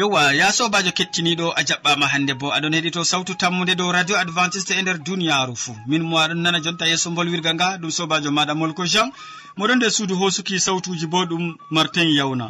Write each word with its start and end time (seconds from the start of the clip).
yowa 0.00 0.32
ya 0.32 0.48
sobajo 0.52 0.92
kettiniɗo 0.98 1.46
a 1.58 1.62
jaɓɓama 1.68 2.06
hande 2.12 2.32
bo. 2.40 2.46
Aɗon 2.56 2.74
heɗito 2.76 3.04
sawtu 3.04 3.34
tammude 3.40 3.74
dow 3.76 3.92
radio 3.92 4.16
adventiste 4.16 4.72
e 4.78 4.82
nder 4.82 4.98
duniyaru 5.06 5.54
fou 5.62 5.76
min 5.86 6.02
mo 6.08 6.16
aɗon 6.24 6.40
nana 6.42 6.58
jonta 6.64 6.84
yeeso 6.90 7.10
bolwirga 7.16 7.50
nga 7.54 7.76
ɗum 7.80 7.90
sobajo 7.98 8.30
maɗa 8.36 8.54
molko 8.60 8.82
jean. 8.92 9.08
Moɗon 9.58 9.76
nder 9.76 9.90
suudu 9.96 10.14
hosuki 10.20 10.56
sawtuji 10.66 11.06
bo 11.12 11.24
ɗum 11.30 11.44
martin 11.70 12.08
yawna. 12.18 12.46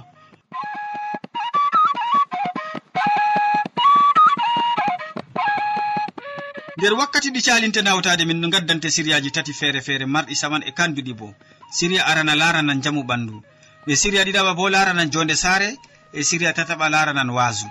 Nder 6.79 6.93
wakkati 6.95 7.31
ɗi 7.35 7.41
calinte 7.43 7.83
nawtade 7.83 8.25
min 8.27 8.51
gaddante 8.51 8.89
siriyaji 8.91 9.31
tati 9.33 9.53
feere 9.53 9.81
feere 9.87 10.07
marɗi 10.07 10.35
saman 10.37 10.63
e 10.63 10.71
kanduɗi 10.71 11.13
bo. 11.19 11.35
Siriya 11.77 12.07
arana 12.07 12.35
larana 12.41 12.75
jamu 12.85 13.03
ɓandu. 13.03 13.43
Ɓe 13.87 13.93
siriya 13.97 14.23
ɗiɗaɓa 14.25 14.55
bo 14.55 14.69
larana 14.71 15.05
jonde 15.11 15.35
saare 15.35 15.77
e 16.19 16.21
siriya 16.29 16.53
tataɓa 16.57 16.87
laranan 16.95 17.31
waasu. 17.37 17.67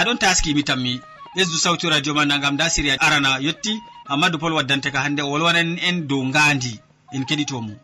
Aɗon 0.00 0.18
taskimi 0.22 0.62
tammi 0.68 0.92
ɓesdu 1.36 1.56
sawtu 1.64 1.84
radio 1.90 2.12
ma 2.14 2.24
nagam 2.30 2.56
da 2.58 2.66
siriya 2.74 2.94
arana 3.06 3.30
yetti 3.46 3.72
amadou 4.12 4.38
pol 4.42 4.52
waddante 4.58 4.88
ka 4.94 5.00
hande 5.04 5.22
o 5.22 5.30
wolwanan 5.32 5.78
en 5.88 5.96
dow 6.08 6.22
ngandi 6.30 6.72
en 7.14 7.22
keɗitomo. 7.28 7.74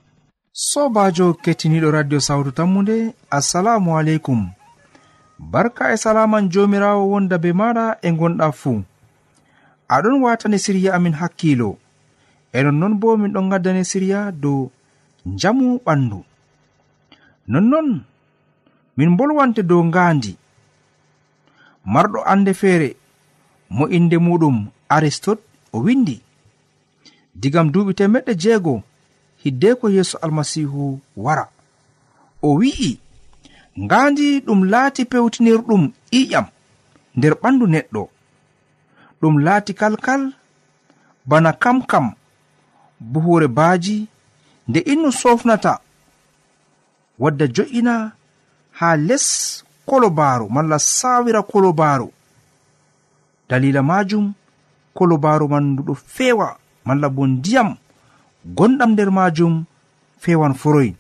Sobajo 0.71 1.27
kettiniɗo 1.45 1.89
radio 1.97 2.19
sawtu 2.21 2.51
tammude 2.59 2.97
assalamu 3.39 3.91
aleykum. 3.99 4.41
Barka 5.53 5.85
e 5.93 5.97
salaman 5.97 6.45
jomirawo 6.53 7.03
wonda 7.13 7.37
be 7.43 7.51
maɗa 7.61 7.85
e 8.03 8.09
gonɗa 8.19 8.49
fuu. 8.61 8.83
Aɗon 9.95 10.17
watani 10.25 10.59
siriya 10.65 10.91
amin 10.97 11.15
hakkilo. 11.21 11.71
e 12.53 12.63
nonnon 12.63 12.95
bo 13.01 13.17
min 13.17 13.33
ɗon 13.33 13.51
gaddane 13.51 13.85
siriya 13.85 14.33
dow 14.33 14.71
jamu 15.41 15.79
ɓandu. 15.85 16.25
Nonnon 17.49 18.05
min 18.97 19.17
bolwante 19.17 19.63
dow 19.63 19.83
ngaandi. 19.85 20.37
Marɗo 21.93 22.19
annde 22.33 22.53
feere 22.55 22.97
mo 23.71 23.85
inde 23.89 24.17
muɗum 24.19 24.57
aristot 24.89 25.39
o 25.73 25.79
windi 25.85 26.17
digam 27.35 27.71
duuɓi 27.73 27.93
temeɗɗe 27.99 28.33
jeego 28.43 28.83
hiddeko 29.43 29.89
yeeso 29.89 30.19
almasihu 30.23 31.01
wara. 31.17 31.45
O 32.43 32.59
wi'i 32.59 32.99
ngaandi 33.79 34.41
ɗum 34.47 34.61
laati 34.73 35.05
pewtinirɗum 35.05 35.83
ƴiƴam 36.13 36.47
nder 37.17 37.35
ɓandu 37.43 37.65
neɗɗo. 37.67 38.03
Ɗum 39.21 39.35
laati 39.45 39.73
kalkal 39.75 40.23
bana 41.27 41.53
kam 41.53 41.79
kam 41.87 42.07
buhure 43.01 43.49
baaji 43.49 44.07
nde 44.69 44.81
innu 44.81 45.13
sofnata 45.13 45.81
wadda 47.19 47.47
jo'ina 47.47 48.13
ha 48.71 48.97
les 48.97 49.65
kolobaaru 49.87 50.49
malla 50.51 50.79
sawira 50.79 51.43
kolobaaru 51.43 52.13
dalila 53.49 53.83
majum 53.83 54.33
kolobaaru 54.95 55.49
man 55.49 55.65
nduɗo 55.73 55.95
feewa 55.95 56.57
malla 56.85 57.09
bo 57.09 57.27
ndiyam 57.27 57.77
gonɗam 58.57 58.91
nder 58.93 59.11
majum 59.11 59.65
feewan 60.19 60.55
foroyn 60.55 60.95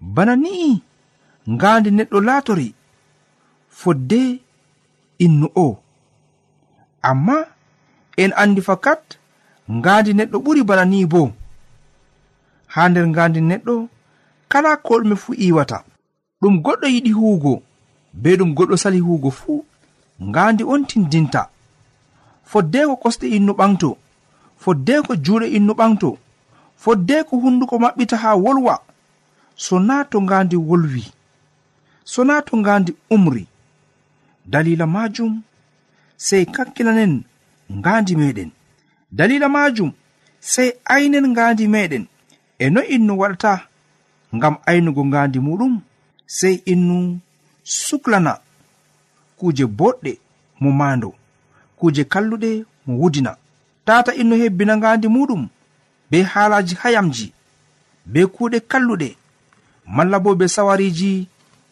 bana 0.00 0.36
ni'i 0.36 0.82
ngaandi 1.48 1.90
neɗɗo 1.90 2.20
laatori 2.20 2.74
fodde 3.70 4.40
innu 5.18 5.46
o. 5.54 5.78
Amma 7.02 7.46
en 8.16 8.32
andi 8.36 8.60
fakat 8.62 9.17
ngaandi 9.76 10.12
neɗɗo 10.14 10.38
ɓuri 10.44 10.62
bana 10.68 10.84
ni 10.84 11.06
bo. 11.06 11.32
Ha 12.74 12.88
nder 12.88 13.06
ngaandi 13.08 13.40
neɗɗo 13.40 13.74
kala 14.48 14.76
ko 14.76 14.92
ɗume 15.00 15.16
fuu 15.22 15.34
iwata. 15.46 15.84
Ɗum 16.40 16.54
goɗɗo 16.64 16.86
yiɗi 16.94 17.10
huugo 17.18 17.62
be 18.12 18.36
ɗum 18.38 18.50
goɗɗo 18.56 18.76
sali 18.82 18.98
huugo 19.06 19.30
fuu 19.30 19.64
ngaandi 20.28 20.62
on 20.64 20.82
tindinta. 20.88 21.42
Foddeko 22.50 22.94
kosɗe 23.02 23.26
innu 23.36 23.52
ɓaŋto 23.52 23.96
foddeko 24.62 25.12
juuɗe 25.24 25.46
innu 25.56 25.72
ɓaŋto 25.74 26.08
foddeko 26.82 27.36
hunduko 27.42 27.74
maɓɓita 27.78 28.16
ha 28.16 28.30
wolwa. 28.44 28.74
So 29.56 29.76
sona 29.76 30.04
to 30.04 30.20
ngaandi 30.22 30.56
wolwi. 30.56 31.02
So 32.04 32.22
sona 32.22 32.42
to 32.42 32.56
ngaandi 32.56 32.92
umri. 33.10 33.46
Dalila 34.46 34.86
majum 34.86 35.42
sey 36.16 36.44
kakkilanen 36.46 37.24
ngaandi 37.70 38.14
meɗen. 38.16 38.50
dalila 39.12 39.48
majum 39.48 39.92
sai 40.40 40.72
aynen 40.84 41.26
ngandi 41.32 41.68
meɗen. 41.68 42.04
E 42.58 42.70
no 42.70 42.80
innu 42.94 43.12
waɗata 43.20 43.52
ngam 44.36 44.54
aynugo 44.66 45.02
ngandi 45.06 45.38
muɗum 45.46 45.74
sei 46.26 46.54
innu 46.72 46.96
suklana. 47.64 48.32
Kuje 49.38 49.64
boɗɗe 49.78 50.12
mo 50.60 50.70
mando 50.80 51.14
kuje 51.78 52.02
kalluɗe 52.12 52.50
mo 52.86 52.92
wudina. 53.00 53.32
Tata 53.86 54.10
innu 54.20 54.34
hebbina 54.36 54.76
ngandi 54.76 55.08
muɗum 55.08 55.42
be 56.10 56.18
haalaji 56.22 56.74
hayamji 56.82 57.26
be 58.12 58.20
kuuɗe 58.34 58.58
kalluɗe. 58.70 59.08
Malla 59.86 60.18
bo 60.24 60.34
be 60.34 60.46
sawariji 60.48 61.28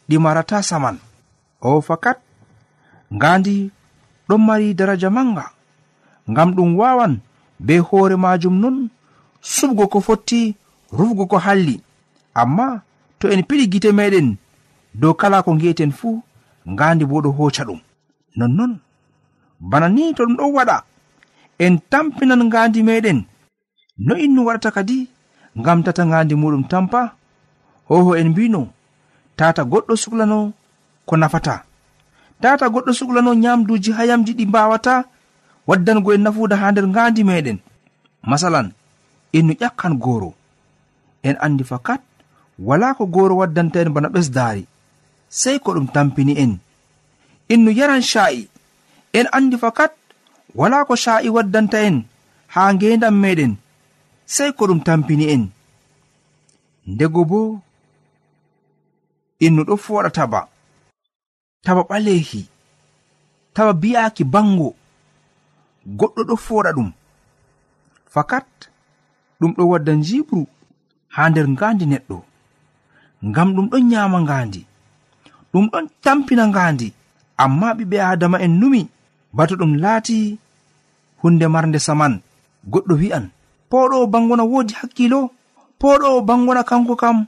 ɗi 0.08 0.16
marata 0.18 0.62
saman. 0.62 0.96
O 1.60 1.80
fakat 1.80 2.18
ngandi 3.12 3.70
ɗon 4.28 4.38
mari 4.46 4.74
daraja 4.74 5.10
manga 5.10 5.44
ngam 6.30 6.50
ɗum 6.56 6.70
wawan 6.78 7.18
be 7.60 7.78
hoore 7.78 8.16
majum 8.16 8.58
non 8.60 8.88
subgo 9.40 9.86
ko 9.88 10.00
fotti 10.00 10.54
rufgo 10.92 11.26
ko 11.26 11.36
halli. 11.38 11.80
Amma 12.34 12.82
to 13.18 13.28
en 13.28 13.42
piɗi 13.48 13.70
gite 13.72 13.90
meɗen 13.92 14.36
dow 14.94 15.14
kala 15.14 15.42
ko 15.42 15.54
ngi'eten 15.54 15.92
fuu 15.92 16.22
ngandi 16.68 17.04
bo 17.04 17.20
ɗo 17.24 17.30
hoca 17.38 17.64
ɗum. 17.64 17.80
Nonnon 18.36 18.72
bana 19.60 19.88
ni 19.88 20.14
to 20.14 20.22
ɗum 20.24 20.36
ɗon 20.36 20.52
waɗa. 20.56 20.84
En 21.58 21.78
tampinan 21.90 22.42
ngandi 22.46 22.82
meɗen. 22.82 23.24
No 23.98 24.14
innu 24.16 24.44
waɗata 24.46 24.70
kadi 24.70 25.08
ngam 25.58 25.82
tata 25.82 26.04
ngandi 26.04 26.34
muɗum 26.34 26.64
tampa 26.68 27.16
hoho 27.88 28.16
en 28.16 28.28
mbino 28.30 28.68
tata 29.36 29.62
goɗɗo 29.64 29.96
suklano 29.96 30.52
ko 31.06 31.16
nafata. 31.16 31.64
Tata 32.40 32.68
goɗɗo 32.68 32.92
suklano 32.92 33.34
nyamduji 33.34 33.92
hayamji 33.92 34.32
ɗi 34.38 34.44
mbawata 34.46 35.04
waddango 35.66 36.10
en 36.14 36.22
nafuuda 36.24 36.56
haa 36.60 36.72
nder 36.72 36.86
ngaandi 36.88 37.22
meɗen 37.28 37.58
masalan 38.30 38.68
en 39.36 39.46
no 39.46 39.52
ƴakkan 39.60 39.94
gooro. 39.98 40.30
En 41.22 41.36
anndi 41.44 41.64
fakat 41.64 42.00
wala 42.58 42.94
ko 42.94 43.06
gooro 43.06 43.34
waddanta 43.40 43.80
en 43.82 43.92
bana 43.94 44.08
ɓesdaari. 44.08 44.64
Sey 45.28 45.58
ko 45.58 45.74
ɗum 45.74 45.88
tampini 45.94 46.34
en. 46.42 46.52
En 47.48 47.60
no 47.64 47.70
yaran 47.70 48.02
sha'i 48.02 48.48
en 49.12 49.26
anndi 49.36 49.56
fakat 49.58 49.92
wala 50.54 50.84
ko 50.88 50.94
sha'i 50.96 51.28
waddanta 51.28 51.78
en 51.88 51.96
haa 52.54 52.72
ngendan 52.74 53.14
meɗen 53.22 53.52
sey 54.34 54.50
ko 54.52 54.66
ɗum 54.66 54.80
tampini 54.86 55.26
en. 55.34 55.44
Ndego 56.86 57.24
bo 57.30 57.40
innu 59.40 59.62
ɗo 59.68 59.74
fooɗa 59.84 60.10
taba. 60.16 60.40
Taba 61.64 61.82
ɓaleehi. 61.90 62.42
Taba 63.54 63.72
bi'aaki 63.72 64.24
bango 64.24 64.74
goɗɗo 65.86 66.22
ɗo 66.28 66.34
fooɗa 66.36 66.70
ɗum. 66.76 66.88
Fakat 68.12 68.46
ɗum 69.40 69.52
ɗo 69.56 69.62
wadda 69.70 69.92
njiɓru 70.00 70.40
haa 71.14 71.28
nder 71.30 71.46
ngaandi 71.54 71.84
neɗɗo. 71.92 72.16
Ngam 73.28 73.48
ɗum 73.54 73.66
ɗon 73.70 73.82
nyaama 73.90 74.18
ngaandi. 74.24 74.60
Ɗum 75.52 75.64
ɗon 75.72 75.84
tampina 76.02 76.44
ngaandi. 76.48 76.88
Amma 77.42 77.68
ɓiɓɓe 77.78 77.96
adama 78.10 78.38
en 78.44 78.52
numi 78.60 78.82
bato 79.36 79.54
ɗum 79.60 79.72
laati 79.82 80.38
hunde 81.22 81.46
marnde 81.54 81.78
saman. 81.86 82.14
Goɗɗo 82.72 82.94
wi'an 83.00 83.24
poɗo 83.70 84.06
bangona 84.12 84.44
woodi 84.50 84.74
hakkilo 84.80 85.20
poɗo 85.80 86.08
bangona 86.28 86.62
kanko 86.64 86.94
kam. 86.96 87.26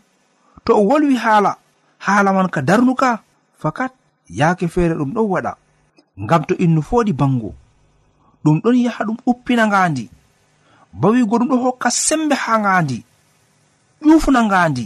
To 0.64 0.72
o 0.74 0.82
wolwi 0.88 1.16
haala. 1.16 1.52
Haala 2.04 2.32
man 2.32 2.48
ka 2.48 2.60
darnuka. 2.62 3.22
Fakat 3.60 3.92
yaake 4.38 4.66
feere 4.68 4.94
ɗum 4.98 5.10
ɗon 5.14 5.26
waɗa. 5.32 5.52
Ngam 6.22 6.42
to 6.48 6.54
innu 6.64 6.82
fooɗi 6.82 7.12
bango 7.12 7.54
ɗum 8.44 8.60
ɗon 8.62 8.76
yaha 8.84 9.04
ɗum 9.04 9.16
uppina 9.26 9.66
ngandi 9.66 10.04
bawigo 10.92 11.38
ɗum 11.38 11.48
ɗo 11.48 11.56
hokka 11.64 11.90
sembe 11.90 12.34
ha 12.34 12.58
ngandi 12.58 12.98
ƴuufuna 14.02 14.40
ngandi 14.44 14.84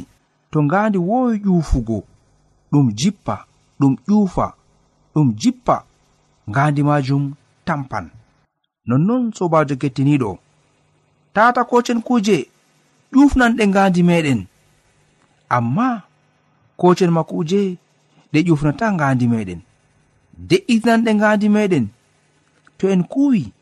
to 0.51 0.63
ngandi 0.63 0.99
wowi 0.99 1.39
ƴufugo 1.45 1.99
ɗum 2.73 2.93
jippa 2.99 3.47
ɗum 3.81 3.97
ƴufa 4.09 4.47
ɗum 5.15 5.35
jippa 5.41 5.85
ngandi 6.51 6.83
majum 6.83 7.35
tampan. 7.65 8.11
Nonnon 8.87 9.33
sobajo 9.33 9.77
kettiniɗo 9.77 10.39
tata 11.35 11.65
kocen 11.65 12.01
kuje 12.03 12.49
ƴufnan 13.13 13.53
ɗe 13.57 13.65
ngandi 13.69 14.03
meɗen 14.03 14.41
amma 15.49 16.03
kocen 16.77 17.11
ma 17.11 17.23
kuje 17.25 17.77
ɗe 18.33 18.39
ƴufnata 18.49 18.93
ngandi 18.93 19.27
meɗen 19.29 19.61
de'itinan 20.49 21.05
ɗe 21.05 21.15
ngandi 21.15 21.49
meɗen 21.49 21.87
to 22.82 22.90
en 22.90 23.05
kuwi 23.05 23.52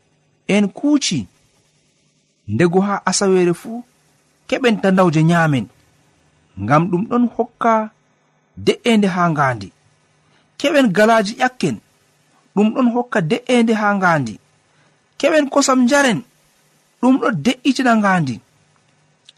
en 0.47 0.67
kuuci. 0.67 1.27
Ndego 2.47 2.81
ha 2.81 3.01
asawere 3.05 3.53
fuu 3.53 3.83
keɓen 4.47 4.81
tandawje 4.81 5.23
nyamen 5.23 5.65
ngam 6.63 6.83
ɗum 6.89 7.03
ɗon 7.09 7.25
hokka 7.37 7.73
de'ende 8.65 9.07
ha 9.07 9.23
ngandi 9.29 9.69
keɓen 10.59 10.87
galaji 10.97 11.33
ƴakken 11.39 11.77
ɗum 12.55 12.67
ɗon 12.73 12.87
hokka 12.93 13.19
de'ende 13.21 13.73
ha 13.81 13.87
ngandi 13.95 14.33
keɓen 15.19 15.45
kosam 15.53 15.79
njaren 15.85 16.19
ɗum 17.01 17.15
ɗo 17.21 17.27
de'itina 17.45 17.93
ngandi 18.01 18.35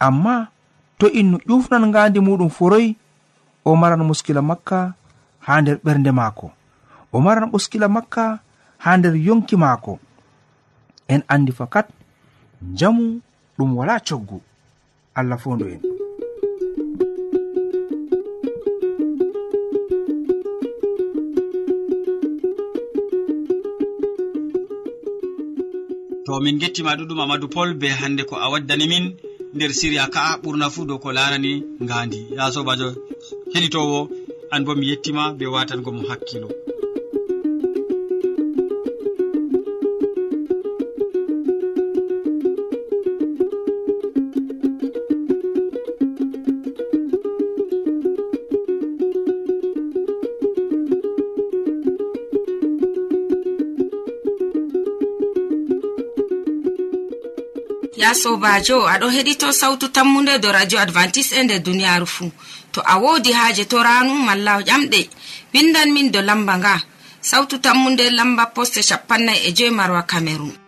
amma 0.07 0.35
to 1.00 1.06
innu 1.19 1.38
ƴufnan 1.47 1.83
ngandi 1.91 2.19
muɗum 2.19 2.50
foroy 2.57 2.88
o 3.68 3.75
maran 3.81 4.03
muskila 4.09 4.41
makka 4.41 4.80
ha 5.45 5.62
nder 5.62 5.77
ɓernde 5.85 6.12
maako. 6.19 6.47
O 7.13 7.19
maran 7.25 7.50
muskila 7.51 7.88
makka 7.88 8.39
ha 8.83 8.97
nder 8.97 9.15
yonki 9.27 9.56
maako. 9.63 9.94
En 11.13 11.21
andi 11.33 11.51
fakat 11.59 11.88
njamu 12.71 13.06
ɗum 13.57 13.71
wala 13.77 13.95
coggu. 14.07 14.38
Allah 15.15 15.38
fondu 15.44 15.65
en. 15.74 15.81
To 26.25 26.39
min 26.44 26.57
gettima 26.62 26.95
ɗuɗum 26.97 27.19
amadou 27.24 27.50
pol 27.56 27.69
be 27.80 27.88
hande 28.01 28.24
ko 28.30 28.35
a 28.35 28.50
waddani 28.51 28.85
min 28.88 29.06
nder 29.56 29.71
siriya 29.80 30.06
ka'a 30.13 30.39
ɓurna 30.44 30.68
fuu 30.74 30.85
dow 30.89 31.00
ko 31.03 31.09
larani 31.18 31.51
ngandi 31.83 32.19
ya 32.38 32.51
sobajo 32.53 32.88
heɗitowo 33.53 34.00
an 34.53 34.62
bo 34.65 34.71
mi 34.75 34.85
yettima 34.91 35.24
be 35.38 35.45
watangomo 35.53 36.01
hakkilo. 36.09 36.50
ya 58.04 58.12
sobajo 58.22 58.78
aɗo 58.94 59.08
heɗito 59.16 59.48
sautu 59.60 59.88
tammude 59.96 60.34
do 60.44 60.52
radio 60.52 60.80
advantice 60.86 61.32
e 61.40 61.44
nder 61.44 61.60
duniyaru 61.64 62.08
fuu 62.16 62.32
to 62.74 62.80
a 62.94 62.96
wodi 63.04 63.32
haaje 63.40 63.64
to 63.72 63.78
ranu 63.84 64.14
malla 64.28 64.54
ƴamɗe. 64.68 65.02
Windan 65.54 65.90
min 65.94 66.12
do 66.12 66.20
lamba 66.22 66.54
nga. 66.58 66.76
Sautu 67.22 67.56
tammude 67.66 68.10
lamba 68.18 68.46
poste 68.56 68.82
capannay 68.90 69.40
e 69.48 69.50
joyi 69.58 69.72
marwa 69.72 70.02
camerun 70.12 70.62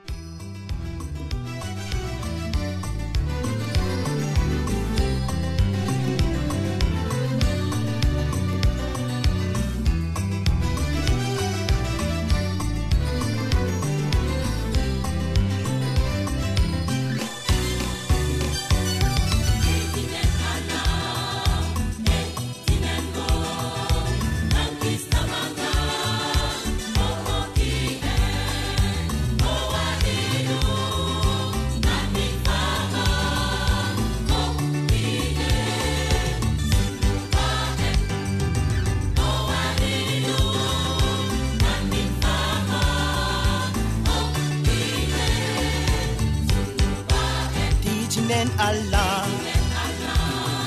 allah. 48.60 49.26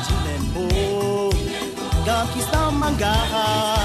Jilen 0.06 0.42
bo. 0.54 0.66
Gam 2.06 2.26
kistammangaa 2.34 3.77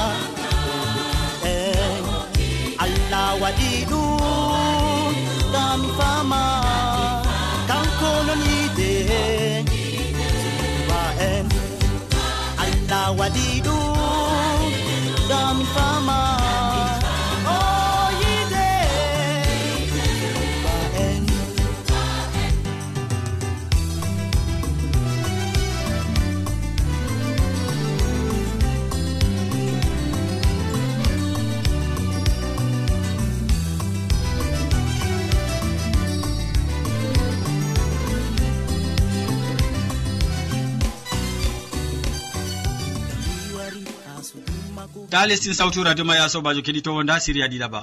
ta 45.13 45.27
lestin 45.29 45.53
sawtu 45.53 45.83
radio 45.83 46.05
ma 46.05 46.15
ya 46.15 46.29
sobajo 46.29 46.61
keɗitowo 46.65 47.03
nda 47.03 47.19
siriya 47.23 47.47
ɗiɗaɓa. 47.51 47.81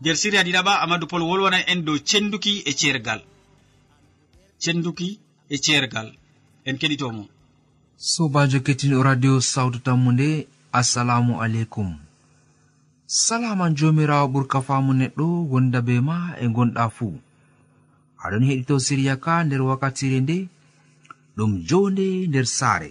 Nder 0.00 0.16
siriya 0.22 0.42
ɗiɗaɓa 0.46 0.72
amadou 0.84 1.08
pol 1.10 1.22
wolwana 1.28 1.58
en 1.72 1.80
dow 1.86 1.96
cenduki 2.08 2.52
e 2.68 2.72
cergal 2.80 3.20
cenduki 4.62 5.08
e 5.48 5.56
cergal 5.64 6.08
en 6.68 6.76
keɗitomo. 6.80 7.22
Sobajo 7.96 8.58
kettiniɗo 8.66 9.02
radio 9.02 9.40
sawtu 9.52 9.78
tammu 9.86 10.12
nde 10.12 10.28
assalamu 10.80 11.32
aleykum. 11.44 11.90
Salaman 13.06 13.72
jomirawo 13.78 14.26
ɓurka 14.32 14.58
famu 14.66 14.92
neɗɗo 15.00 15.26
wonda 15.50 15.80
be 15.86 15.94
ma 16.08 16.16
e 16.42 16.46
gonɗa 16.56 16.84
fuu. 16.96 17.16
Aɗon 18.24 18.44
heɗito 18.48 18.74
siriya 18.86 19.16
ka 19.24 19.44
nder 19.44 19.62
wakkatire 19.68 20.18
nde 20.20 20.36
ɗum 21.36 21.50
jonde 21.68 22.06
nder 22.28 22.46
saare. 22.58 22.90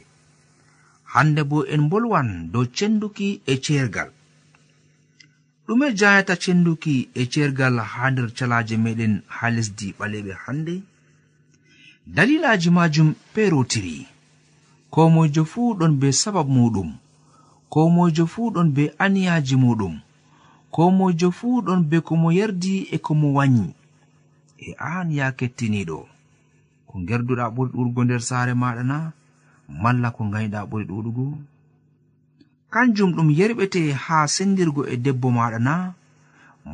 hande 1.13 1.41
bo 1.49 1.57
en 1.73 1.83
bolwan 1.89 2.29
dow 2.51 2.65
cenduki 2.77 3.29
e 3.45 3.55
cergal 3.65 4.09
ɗume 5.67 5.87
jayata 5.99 6.35
cenduki 6.43 6.95
e 7.13 7.23
cergal 7.33 7.75
ha 7.91 8.03
nder 8.11 8.27
calaje 8.37 8.75
meɗen 8.83 9.13
ha 9.35 9.45
lesdi 9.55 9.87
ɓaleɓe 9.97 10.33
hande. 10.43 10.75
Dalilaji 12.15 12.69
majum 12.77 13.09
perotiri. 13.33 14.07
Ko 14.93 15.01
moijo 15.13 15.43
fuu 15.51 15.73
ɗon 15.79 15.93
be 15.99 16.07
sabab 16.21 16.47
muɗum. 16.55 16.89
Ko 17.71 17.79
moijo 17.95 18.25
fuu 18.33 18.51
ɗon 18.55 18.69
be 18.75 18.83
aniyaji 19.03 19.55
muɗum. 19.63 19.95
Ko 20.73 20.81
moijo 20.97 21.29
fuu 21.37 21.61
ɗon 21.65 21.81
be 21.89 21.97
komo 22.07 22.27
yerdi 22.37 22.87
e 22.91 22.97
komo 23.05 23.27
wanyi. 23.37 23.67
E 24.57 24.75
an 24.77 25.11
ya 25.17 25.27
kettiniɗo. 25.37 25.99
Ko 26.87 26.93
gerduɗa 27.07 27.45
ɓuri 27.55 27.71
ɗurgo 27.75 28.01
nder 28.03 28.21
saare 28.21 28.53
maɗa 28.53 28.83
na 28.83 28.97
malla 29.67 30.11
ko 30.15 30.23
gayɗa 30.33 30.59
ɓuri 30.69 30.85
ɗuɗugo. 30.89 31.25
Kanjum 32.73 33.11
ɗum 33.15 33.29
yerɓete 33.37 33.81
haa 34.03 34.27
sendirgo 34.35 34.81
e 34.93 34.95
debbo 34.97 35.27
maɗa 35.37 35.59
na 35.67 35.73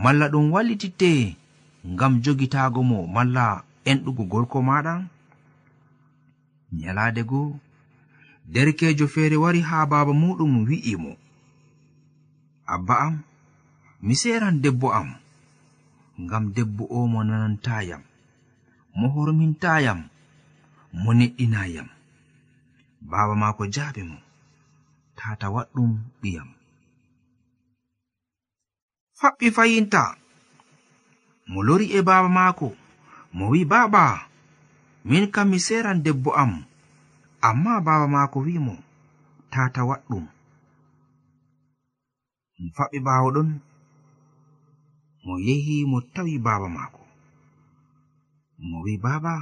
malla 0.04 0.26
ɗum 0.32 0.46
wallititte 0.54 1.12
ngam 1.92 2.14
jogitaago 2.24 2.82
mo 2.90 2.98
malla 3.16 3.64
enɗugo 3.90 4.24
gorko 4.32 4.58
maɗa. 4.70 4.94
Nyalaade 6.78 7.22
goo 7.30 7.60
derkeejo 8.54 9.06
feere 9.14 9.38
wari 9.44 9.62
haa 9.70 9.86
baaba 9.92 10.14
muɗum 10.22 10.52
wi'i 10.68 10.96
mo. 11.04 11.12
Abba 12.74 12.96
am 13.06 13.16
mi 14.06 14.14
seeran 14.22 14.62
debbo 14.64 14.88
am 15.00 15.10
ngam 16.24 16.46
debbo 16.56 16.84
o 16.90 17.08
mo 17.12 17.20
nanantayam 17.24 18.02
mo 18.98 19.08
hormintayam 19.14 20.00
mo 21.02 21.10
neɗɗinayam. 21.20 21.88
baaba 23.02 23.36
maako 23.36 23.64
jaabi 23.76 24.04
mo. 24.10 24.18
Tata 25.18 25.48
waɗɗum 25.56 25.92
ɓiyam. 26.22 26.50
Faɓɓi 29.20 29.48
fayinta. 29.56 30.04
Mo 31.52 31.60
lori 31.68 31.86
e 31.98 32.00
baaba 32.08 32.30
maako. 32.38 32.68
Mo 33.36 33.46
wi 33.52 33.62
baaba. 33.72 34.04
Min 35.10 35.26
kam 35.34 35.48
mi 35.52 35.60
seran 35.60 36.04
debbo 36.06 36.32
am. 36.44 36.54
Amma 37.48 37.74
baaba 37.86 38.08
maako 38.16 38.38
wi'imo 38.46 38.76
tata 39.52 39.82
waɗɗum. 39.90 40.26
Mo 42.60 42.68
faɓɓi 42.76 42.98
ɓaawo 43.06 43.30
ɗon. 43.36 43.50
Mo 45.26 45.34
yehi 45.48 45.76
mo 45.92 45.98
tawi 46.14 46.34
baaba 46.46 46.68
maako. 46.78 47.04
Mo 48.68 48.78
wi 48.86 48.94
baaba. 49.04 49.34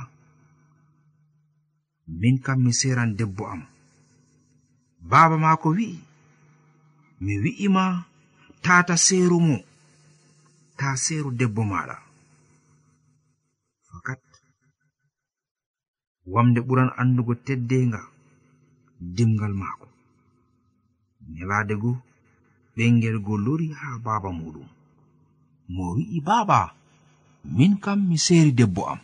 min 2.08 2.40
kam 2.40 2.64
mi 2.64 2.72
seran 2.74 3.16
debbo 3.20 3.44
am. 3.54 3.62
Baaba 5.10 5.38
maako 5.38 5.70
wi'i 5.78 6.00
mi 7.24 7.34
wi'ima 7.44 8.06
tata 8.62 8.96
seeru 8.98 9.40
mo 9.48 9.58
ta 10.78 10.96
seeru 11.04 11.30
debbo 11.40 11.62
maɗa 11.72 11.98
fakat 13.88 14.22
wamde 16.34 16.60
ɓuran 16.68 16.90
andugo 17.00 17.34
teddenga 17.46 18.02
dimgal 19.16 19.54
maako. 19.62 19.88
Nyalaadego 21.34 21.92
ɓengel 22.76 23.18
go 23.26 23.34
lori 23.46 23.68
ha 23.80 23.88
baaba 24.06 24.30
muɗum 24.40 24.68
mo 25.74 25.84
wi'i 25.96 26.20
baaba 26.28 26.60
min 27.56 27.74
kam 27.84 28.00
mi 28.10 28.18
seeri 28.26 28.52
debbo 28.60 28.82
am. 28.92 29.00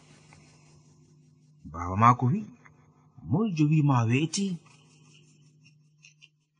Baaba 1.72 1.96
maako 2.04 2.26
wi'i 2.32 2.63
moyjo 3.30 3.66
wima 3.72 4.04
weeti. 4.10 4.58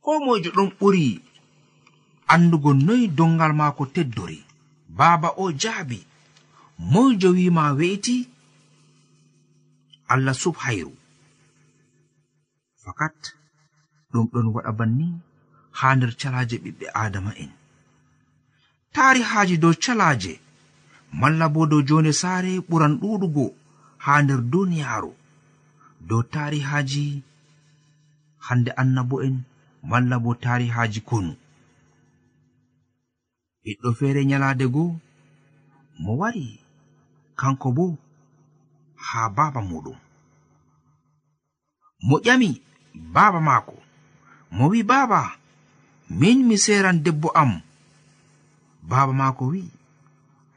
Ko 0.02 0.10
moyjo 0.24 0.50
ɗon 0.56 0.70
ɓuri 0.78 1.06
andugo 2.32 2.70
noyi 2.86 3.04
dongal 3.18 3.52
maako 3.60 3.84
teddori 3.94 4.38
baaba 4.98 5.28
o 5.42 5.52
jaabi 5.62 5.98
moyjo 6.92 7.28
wima 7.36 7.64
weeti 7.78 8.16
allah 10.12 10.34
subhayru. 10.42 10.92
Fakat 12.82 13.18
ɗum 14.10 14.24
ɗon 14.32 14.46
waɗa 14.54 14.72
banni 14.78 15.06
ha 15.78 15.86
nder 15.96 16.12
calaje 16.20 16.56
ɓiɓɓe 16.64 16.86
adama 16.86 17.04
adama'en 17.06 17.50
taarihaaji 18.94 19.56
dow 19.62 19.74
calaje 19.84 20.32
malla 21.20 21.46
bo 21.54 21.60
dow 21.70 21.82
jonde 21.88 22.12
saare 22.20 22.52
ɓuran 22.68 22.94
ɗuɗugo 23.00 23.44
ha 24.04 24.12
nder 24.22 24.40
duniyaaru. 24.52 25.12
dow 26.08 26.22
tarihaji 26.32 27.22
hande 28.46 28.70
annabo'en 28.80 29.36
malla 29.90 30.16
bo 30.24 30.30
tarihaji 30.44 31.00
konu. 31.08 31.32
Ɓiɗɗo 33.62 33.88
feere 33.98 34.20
nyalaade 34.28 34.64
goo 34.74 34.90
mo 36.02 36.12
wari 36.20 36.46
kanko 37.38 37.68
bo 37.76 37.84
haa 39.06 39.28
baaba 39.36 39.60
muɗum 39.70 39.98
mo 42.08 42.16
ƴami 42.24 42.50
baaba 43.14 43.40
maako 43.48 43.74
mo 44.56 44.64
wi'i 44.70 44.82
baaba 44.90 45.20
min 46.20 46.38
mi 46.48 46.56
seeran 46.64 46.98
debbo 47.04 47.28
am. 47.42 47.52
Baaba 48.90 49.12
maako 49.20 49.44
wi'i 49.52 49.70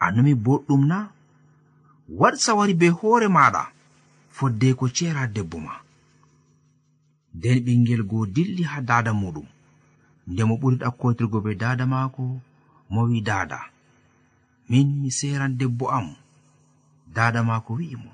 anumi 0.06 0.34
boɗɗum 0.46 0.82
na 0.92 0.98
waɗ 2.20 2.34
sawari 2.44 2.74
be 2.80 2.88
hoore 2.98 3.28
maaɗa. 3.36 3.64
foddeko 4.38 4.86
ceera 4.96 5.24
debbo 5.36 5.58
ma. 5.66 5.74
Nden 7.36 7.58
ɓingel 7.66 8.02
goo 8.10 8.26
dilli 8.36 8.64
ha 8.72 8.78
dada 8.90 9.12
muɗum. 9.22 9.48
Nde 10.30 10.42
mo 10.48 10.54
ɓuri 10.62 10.76
ɗakkotirgo 10.82 11.38
be 11.46 11.52
dada 11.62 11.86
maako 11.94 12.24
mo 12.92 13.02
wi 13.10 13.20
dada 13.30 13.60
min 14.70 14.88
mi 15.02 15.10
seran 15.18 15.54
debbo 15.60 15.86
am. 15.98 16.08
Dada 17.16 17.40
maako 17.50 17.72
wi'i 17.80 17.96
mo. 18.04 18.12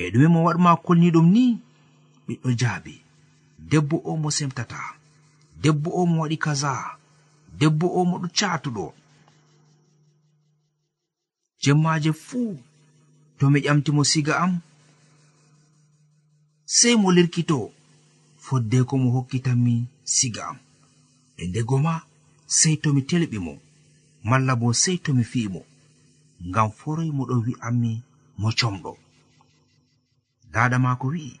E 0.00 0.10
ɗume 0.12 0.28
mo 0.34 0.38
waɗma 0.46 0.70
kolni 0.84 1.08
ɗum 1.14 1.26
ni 1.34 1.44
ɓiɗɗo 2.26 2.48
jaabi. 2.60 2.94
Debbo 3.70 3.96
o 4.04 4.16
mo 4.22 4.28
semtata. 4.36 4.80
Debbo 5.62 5.88
o 6.00 6.06
mo 6.10 6.16
waɗi 6.22 6.36
kaza. 6.44 6.72
Debbo 7.58 7.86
o 7.98 8.00
moɗo 8.10 8.26
catuɗo 8.38 8.86
jemmaje 11.62 12.12
fuu 12.12 12.58
to 13.38 13.44
mi 13.50 13.58
ƴamtimo 13.66 14.02
siga 14.10 14.34
am 14.44 14.52
sei 16.66 16.96
mo 16.96 17.08
lirkito 17.12 17.70
foddeko 18.44 18.98
mo 18.98 19.10
hokkitanmi 19.14 19.86
siga 20.04 20.42
am 20.48 20.58
e 21.36 21.46
ndego 21.46 21.78
ma 21.78 21.94
sei 22.46 22.76
tomi 22.82 23.02
telɓi 23.08 23.38
mo. 23.46 23.54
Malla 24.28 24.56
bo 24.60 24.72
sei 24.82 24.98
tomi 25.04 25.24
fi'imo 25.30 25.60
ngam 26.48 26.70
foroy 26.78 27.10
moɗo 27.16 27.34
wi'anmi 27.46 27.92
mo 28.40 28.48
comɗo. 28.58 28.92
Dada 30.52 30.78
maako 30.84 31.06
wi'i 31.14 31.40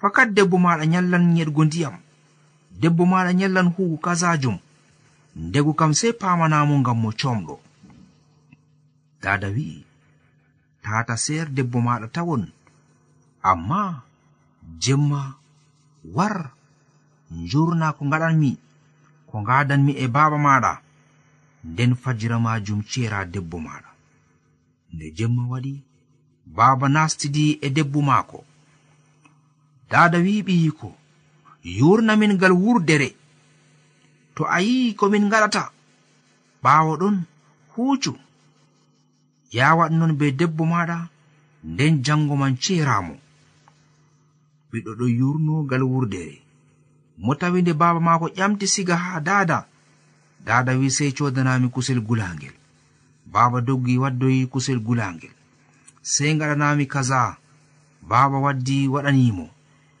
fakat 0.00 0.28
debbo 0.36 0.56
maɗa 0.64 0.84
nyallan 0.92 1.24
nyeɗgo 1.34 1.62
ndiyam. 1.64 1.96
Debbo 2.80 3.02
maɗa 3.12 3.32
nyallan 3.38 3.68
huwu 3.74 3.96
kazajum. 4.04 4.58
Ndego 5.36 5.72
kam 5.78 5.92
sei 6.00 6.12
pamanamo 6.20 6.74
ngam 6.78 6.98
mo 7.02 7.10
comɗo. 7.20 7.54
Dada 9.22 9.48
wi'i 9.56 9.84
tata 10.82 11.14
seer 11.24 11.46
debbo 11.56 11.78
maɗa 11.86 12.06
tawon. 12.14 12.42
Amma 13.50 14.02
jemma 14.78 15.34
war 16.14 16.50
njurna 17.30 17.92
ko 17.92 18.04
ngaɗanmi 18.04 18.52
ko 19.28 19.34
ngadanmi 19.42 19.92
e 19.92 20.06
baaba 20.14 20.38
maɗa 20.46 20.72
nden 21.64 21.92
fajira 22.02 22.36
majum 22.38 22.80
ceera 22.90 23.18
debbo 23.32 23.56
maɗa. 23.66 23.90
Nde 24.92 25.06
jemma 25.16 25.42
waɗi 25.50 25.74
baaba 26.56 26.86
nastidi 26.88 27.58
e 27.62 27.68
debbo 27.76 28.00
maako. 28.08 28.38
Dada 29.90 30.18
wi'i 30.24 30.42
ɓiyiko 30.46 30.88
yurnamin 31.78 32.32
ngal 32.34 32.52
wurdere 32.62 33.08
to 34.34 34.42
a 34.44 34.58
yi'i 34.66 34.94
komin 34.98 35.24
ngaɗata 35.28 35.62
ɓaawo 36.62 36.92
ɗon 37.00 37.16
huucu. 37.72 38.12
Yawat 39.56 39.90
non 39.92 40.12
be 40.18 40.26
debbo 40.32 40.64
maɗa 40.72 40.96
nden 41.64 41.94
jango 42.04 42.34
man 42.36 42.54
ceeramo 42.62 43.14
ɓiɗɗo 44.70 44.92
ɗo 44.98 45.06
yurnogal 45.18 45.82
wurdere. 45.82 46.36
Mo 47.18 47.34
tawi 47.34 47.62
nde 47.62 47.72
baaba 47.80 48.00
maako 48.00 48.26
ƴamti 48.36 48.66
siga 48.74 48.96
haa 48.96 49.20
daada. 49.20 49.58
Daada 50.46 50.72
wi 50.78 50.90
sey 50.90 51.12
codanami 51.16 51.68
kusel 51.74 52.00
gulangel 52.00 52.54
baaba 53.32 53.60
doggi 53.60 53.98
waddoyi 54.02 54.46
kusel 54.52 54.78
gulangel 54.86 55.34
sey 56.02 56.32
gaɗanami 56.38 56.86
kaza. 56.92 57.36
Baaba 58.02 58.38
waddi 58.44 58.88
waɗanimo 58.88 59.46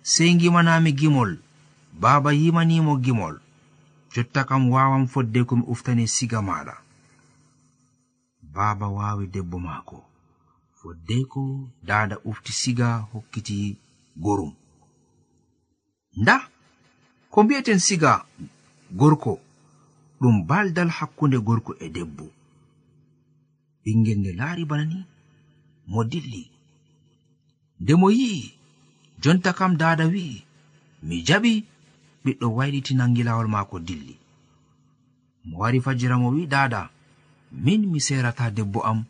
sey 0.02 0.30
gimanami 0.40 0.92
gimol. 0.98 1.32
Baaba 1.92 2.32
yimanimo 2.32 2.96
gimol. 3.04 3.36
Jotta 4.12 4.44
kam 4.48 4.70
wawan 4.72 5.06
fodde 5.12 5.44
komi 5.48 5.64
uftani 5.72 6.08
siga 6.08 6.40
maɗa 6.48 6.74
baaba 8.54 8.88
wawi 8.88 9.26
debbo 9.26 9.58
maako. 9.58 9.98
Foddeko 10.78 11.68
daada 11.88 12.16
ufti 12.24 12.52
siga 12.52 12.88
hokkiti 13.12 13.76
gorum. 14.16 14.52
nda 16.20 16.36
ko 17.30 17.38
mbi'eten 17.44 17.80
siga 17.86 18.12
gorko 18.98 19.32
ɗum 20.20 20.36
baldal 20.48 20.90
hakkunde 20.98 21.38
gorko 21.46 21.72
e 21.84 21.88
debbo. 21.94 22.26
Ɓingel 23.82 24.18
nde 24.20 24.30
laari 24.38 24.64
bana 24.70 24.84
ni 24.84 24.98
mo 25.90 26.00
dilli. 26.10 26.44
Nde 27.80 27.92
mo 28.00 28.08
yi'i 28.18 28.52
jonta 29.22 29.50
kam 29.58 29.72
dada 29.80 30.04
wi'i 30.12 30.44
mi 31.06 31.16
jaɓi 31.26 31.52
ɓiɗɗo 32.24 32.46
wayliti 32.56 32.92
nangilawol 32.94 33.48
maako 33.54 33.76
dilli. 33.88 34.14
Mo 35.44 35.54
wari 35.60 35.80
fajira 35.84 36.16
mo 36.18 36.28
wi 36.34 36.46
dada 36.46 36.90
min 37.64 37.80
mi 37.90 38.00
serata 38.06 38.50
debbo 38.56 38.80
am 38.90 39.04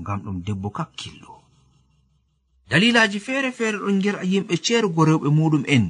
ngam 0.00 0.20
ɗum 0.24 0.38
debbo 0.46 0.68
kakkillo. 0.70 1.32
Dalilaji 2.70 3.20
feere 3.20 3.52
feere 3.52 3.78
ɗon 3.78 3.96
nger 3.98 4.16
yimɓe 4.30 4.54
ceerugo 4.64 5.04
rewɓe 5.08 5.28
muɗum 5.38 5.64
en. 5.74 5.84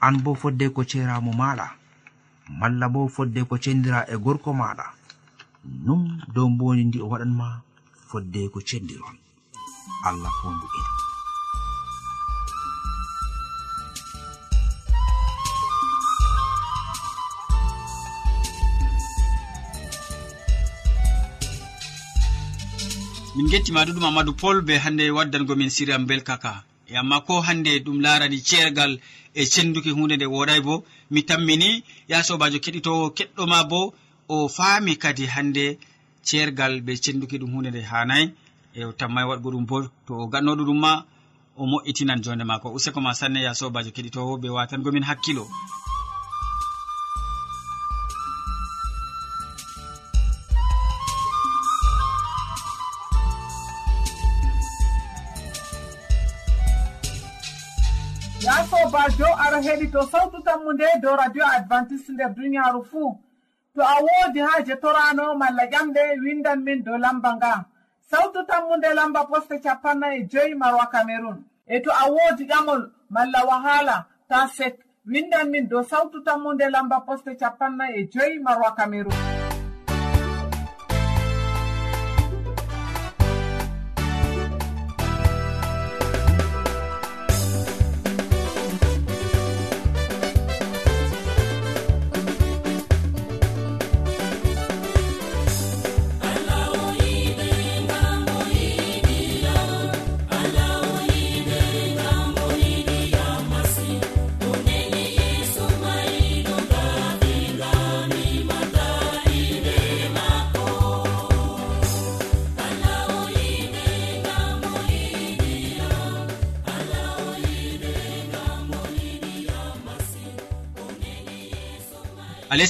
an 0.00 0.22
bo 0.22 0.34
fodde 0.34 0.68
ko 0.74 0.84
ceramo 0.84 1.32
maɗa 1.32 1.66
malla 2.60 2.86
bo 2.88 3.08
fodde 3.08 3.40
ko 3.48 3.56
cendira 3.58 4.06
e 4.12 4.16
gorko 4.16 4.52
maɗa. 4.52 4.86
Non 5.84 6.22
dow 6.34 6.48
mboni 6.48 6.84
ndi 6.84 6.98
o 7.00 7.08
waɗanma 7.10 7.46
fodde 8.08 8.48
ko 8.52 8.60
cendiron. 8.60 9.16
Allah 10.08 10.30
fondu 10.42 10.66
en. 10.78 10.86
Min 23.36 23.48
gettima 23.50 23.84
ɗuɗum 23.84 24.04
amadou 24.08 24.34
pol 24.40 24.62
be 24.62 24.78
hannde 24.78 25.10
waddangomin 25.10 25.70
siriam 25.70 26.06
belkaka. 26.06 26.62
e 26.90 26.96
amma 26.96 27.20
ko 27.26 27.40
hande 27.46 27.72
ɗum 27.84 27.98
larani 28.04 28.38
ceergal 28.48 28.92
e 29.34 29.42
cenduki 29.52 29.90
hunde 29.96 30.14
nde 30.16 30.26
woɗay 30.34 30.60
bo 30.66 30.74
mi 31.12 31.20
tammini 31.28 31.68
ya 32.10 32.18
sobajo 32.22 32.58
keɗitowo 32.64 33.04
keɗɗoma 33.16 33.58
bo 33.70 33.80
o 34.28 34.48
faami 34.56 34.92
kadi 35.02 35.24
hande 35.34 35.64
ceergal 36.26 36.80
be 36.84 36.92
cenduki 37.04 37.36
ɗum 37.40 37.50
hunde 37.54 37.70
nde 37.70 37.82
hanayi 37.90 38.26
e 38.74 38.84
o 38.84 38.92
tammai 38.92 39.24
waɗgo 39.30 39.48
ɗum 39.54 39.64
bo 39.70 39.76
to 40.06 40.12
o 40.22 40.26
gannoɗo 40.32 40.62
ɗum 40.68 40.78
ma 40.84 40.92
o 41.56 41.66
mo'itinan 41.70 42.22
jonde 42.24 42.44
mako 42.44 42.68
useko 42.76 43.00
ma 43.00 43.12
sanne 43.14 43.40
ya 43.46 43.52
sobajo 43.54 43.90
keɗitowo 43.96 44.32
be 44.40 44.48
watangomin 44.56 45.04
hakkilo. 45.08 45.44
ɗo 59.56 59.62
heɗi 59.62 59.86
to 59.92 60.00
sawtu 60.12 60.38
tammu 60.46 60.72
nde 60.72 60.84
dow 61.02 61.16
radio 61.16 61.44
advantice 61.56 62.08
nder 62.12 62.30
duniyaaru 62.34 62.82
fuu. 62.90 63.18
To 63.74 63.80
a 63.82 63.96
woodi 64.04 64.40
haaje 64.40 64.74
torano 64.82 65.34
malla 65.34 65.64
ƴamɗe 65.72 66.02
windan 66.22 66.62
min 66.64 66.82
dow 66.84 66.96
lamba 66.98 67.30
nga. 67.36 67.64
Sawtu 68.10 68.44
tammu 68.46 68.76
nde 68.76 68.94
lamba 68.94 69.24
poste 69.26 69.60
capanna 69.64 70.14
e 70.16 70.26
joyi 70.30 70.54
marwa 70.54 70.86
camerun 70.92 71.44
e 71.66 71.80
to 71.80 71.90
a 71.90 72.04
woodi 72.10 72.44
ƴamol 72.46 72.90
malla 73.10 73.40
wahala 73.48 74.06
ta 74.28 74.46
sek 74.48 74.74
windan 75.06 75.50
min 75.50 75.68
dow 75.68 75.82
sawtu 75.82 76.22
tammu 76.24 76.52
nde 76.54 76.68
lamba 76.70 77.00
poste 77.06 77.36
capanna 77.36 77.84
e 77.98 78.06
joyi 78.12 78.38
marwa 78.38 78.74
camerun 78.76 79.45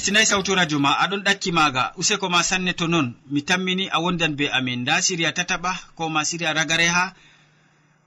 hettinai 0.07 0.27
sawtu 0.27 0.55
radio 0.55 0.79
ma 0.79 0.91
aɗon 1.03 1.23
ɗakki 1.27 1.51
maga 1.53 1.93
useko 1.99 2.29
ma 2.29 2.43
sanne 2.43 2.73
to 2.79 2.87
non. 2.87 3.15
Mi 3.33 3.41
tammini 3.43 3.89
a 3.91 3.99
wondan 4.01 4.37
be 4.39 4.47
amin. 4.59 4.81
Nda 4.81 5.03
siriya 5.03 5.33
tataɓa 5.33 5.73
ko 5.97 6.09
ma 6.09 6.23
siriya 6.25 6.53
ragare 6.55 6.87
ha 6.87 7.13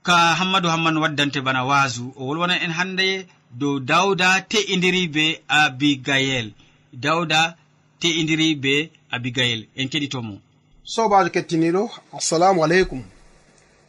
ka 0.02 0.16
hammadou 0.38 0.70
hamman 0.70 0.96
waddante 0.96 1.40
bana 1.44 1.62
wasu 1.64 2.04
o 2.16 2.24
wolwanan 2.28 2.56
en 2.64 2.72
hande 2.72 3.26
dow 3.60 3.78
dawda 3.80 4.40
te'idiri 4.48 5.08
be 5.14 5.26
abigayel. 5.48 6.48
Dawda 6.92 7.56
te'idiri 8.00 8.54
be 8.62 8.90
abigayel. 9.12 9.66
En 9.76 9.88
keɗitomo. 9.92 10.40
Sobajo 10.84 11.28
kettiniɗo 11.28 11.82
assalamu 12.16 12.64
aleykum. 12.64 13.02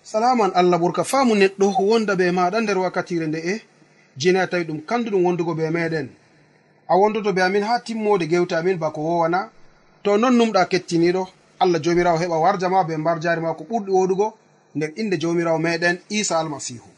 Salaman 0.03 0.51
allah 0.53 0.77
ɓurka 0.79 1.03
faamu 1.05 1.33
neɗɗo 1.35 1.65
wonda 1.79 2.15
be 2.17 2.25
maɗa 2.31 2.59
nder 2.61 2.77
wakkatire 2.77 3.27
nde 3.27 3.39
e 3.39 3.61
jina 4.17 4.47
tawi 4.47 4.63
ɗum 4.67 4.79
kandu 4.85 5.11
ɗum 5.11 5.23
wondugo 5.25 5.55
be 5.55 5.69
meɗen. 5.71 6.09
a 6.91 6.95
wondoto 6.97 7.31
be 7.33 7.41
amin 7.41 7.63
ha 7.63 7.79
timmode 7.79 8.25
gewte 8.27 8.53
amin 8.55 8.77
bako 8.77 9.01
wowana. 9.01 9.49
To 10.03 10.17
non 10.17 10.35
numɗa 10.37 10.65
kettiniɗo 10.71 11.23
allah 11.59 11.79
jomirawo 11.83 12.17
heɓa 12.19 12.37
warja 12.43 12.69
ma 12.69 12.83
be 12.83 12.97
mbar 12.97 13.19
jari 13.23 13.41
ma 13.41 13.53
ko 13.53 13.63
ɓurɗi 13.69 13.91
woɗugo 13.97 14.27
nder 14.75 14.91
inde 14.95 15.15
jomirawo 15.21 15.59
meɗen 15.59 15.97
isa 16.09 16.39
almasihu. 16.39 16.89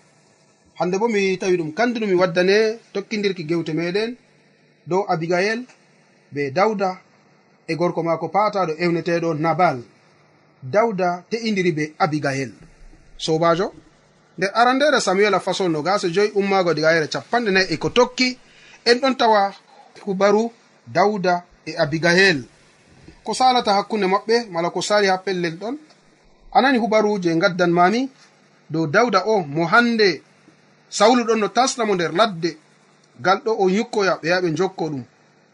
Hande 0.79 0.97
bo 0.97 1.07
mi 1.07 1.37
tawi 1.37 1.57
ɗum 1.57 1.71
kanduno 1.73 2.07
mi 2.07 2.15
waddane 2.15 2.79
tokkidirki 2.93 3.43
gewte 3.43 3.73
meɗen 3.73 4.15
dow 4.87 5.05
abigail 5.07 5.59
be 6.31 6.51
dawda 6.51 6.97
e 7.67 7.75
gorko 7.75 8.03
mako 8.03 8.27
pataɗo 8.29 8.73
ewneteɗo 8.83 9.33
nabal. 9.33 9.77
Dawda 10.63 11.23
te'idiri 11.29 11.71
be 11.71 11.93
abigail 11.99 12.51
sobajo 13.17 13.73
nder 14.37 14.51
arandere 14.53 14.99
samuel 15.01 15.33
a 15.35 15.39
façon 15.39 15.69
no 15.69 15.81
gase 15.83 16.09
joyi 16.09 16.31
ummago 16.35 16.73
diga 16.73 16.93
yere 16.93 17.07
capanɗe 17.07 17.51
nayi 17.51 17.67
e 17.73 17.77
ko 17.77 17.89
tokki 17.89 18.37
en 18.85 18.97
ɗon 19.01 19.15
tawa 19.17 19.53
hubaru 20.05 20.51
dawda 20.87 21.43
e 21.65 21.75
abigahel. 21.77 22.43
Ko 23.23 23.33
salata 23.33 23.73
hakkunde 23.73 24.05
maɓɓe 24.07 24.35
mala 24.51 24.69
ko 24.69 24.81
sali 24.81 25.07
ha 25.07 25.17
pellel 25.17 25.55
ɗon. 25.61 25.75
Anani 26.51 26.77
hubaruje 26.77 27.35
gaddan 27.39 27.71
mami 27.71 28.09
dow 28.69 28.85
dawda 28.87 29.23
o 29.25 29.39
mo 29.41 29.65
hande. 29.65 30.21
Sawlu 30.89 31.23
ɗon 31.23 31.39
no 31.39 31.47
tasnamo 31.47 31.93
nder 31.95 32.11
ladde. 32.13 32.57
Gal 33.21 33.39
ɗo 33.45 33.51
o 33.59 33.69
yukkoya 33.69 34.17
ɓe 34.21 34.27
yaha 34.29 34.41
ɓe 34.41 34.55
jokko 34.57 34.85
ɗum. 34.89 35.03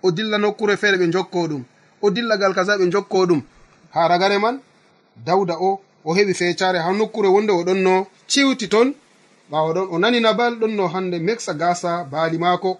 O 0.03 0.11
dilla 0.11 0.37
nokkure 0.37 0.77
feere 0.77 0.97
ɓe 0.97 1.11
jokko 1.13 1.47
ɗum. 1.47 1.63
O 2.01 2.09
dillagal 2.11 2.53
kaza 2.55 2.77
ɓe 2.77 2.89
jokko 2.91 3.25
ɗum. 3.25 3.41
Ha 3.93 4.07
ragare 4.07 4.37
man 4.39 4.59
dawda 5.25 5.55
o 5.59 5.79
o 6.05 6.13
heɓi 6.15 6.33
fecare 6.33 6.79
ha 6.79 6.91
nokkure 6.93 7.27
wonde 7.27 7.51
o 7.51 7.63
ɗon 7.63 7.77
no 7.83 8.07
ciwti 8.27 8.67
ton. 8.69 8.93
Ɓawo 9.51 9.73
ɗon 9.73 9.87
o 9.91 9.99
nani 9.99 10.19
nabal 10.19 10.55
ɗon 10.59 10.75
no 10.75 10.87
hande 10.87 11.19
meksa 11.19 11.53
gasa 11.53 12.03
baali 12.03 12.37
maako. 12.37 12.77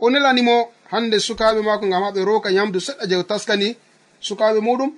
O 0.00 0.10
nelanimo 0.10 0.68
hande 0.92 1.16
sukaɓe 1.26 1.60
mako 1.62 1.86
gam 1.88 2.02
haɓe 2.06 2.20
roka 2.24 2.48
yamdu 2.50 2.78
seɗɗa 2.86 3.04
je 3.08 3.16
o 3.16 3.22
taskani 3.22 3.68
sukaɓe 4.20 4.60
muɗum 4.60 4.90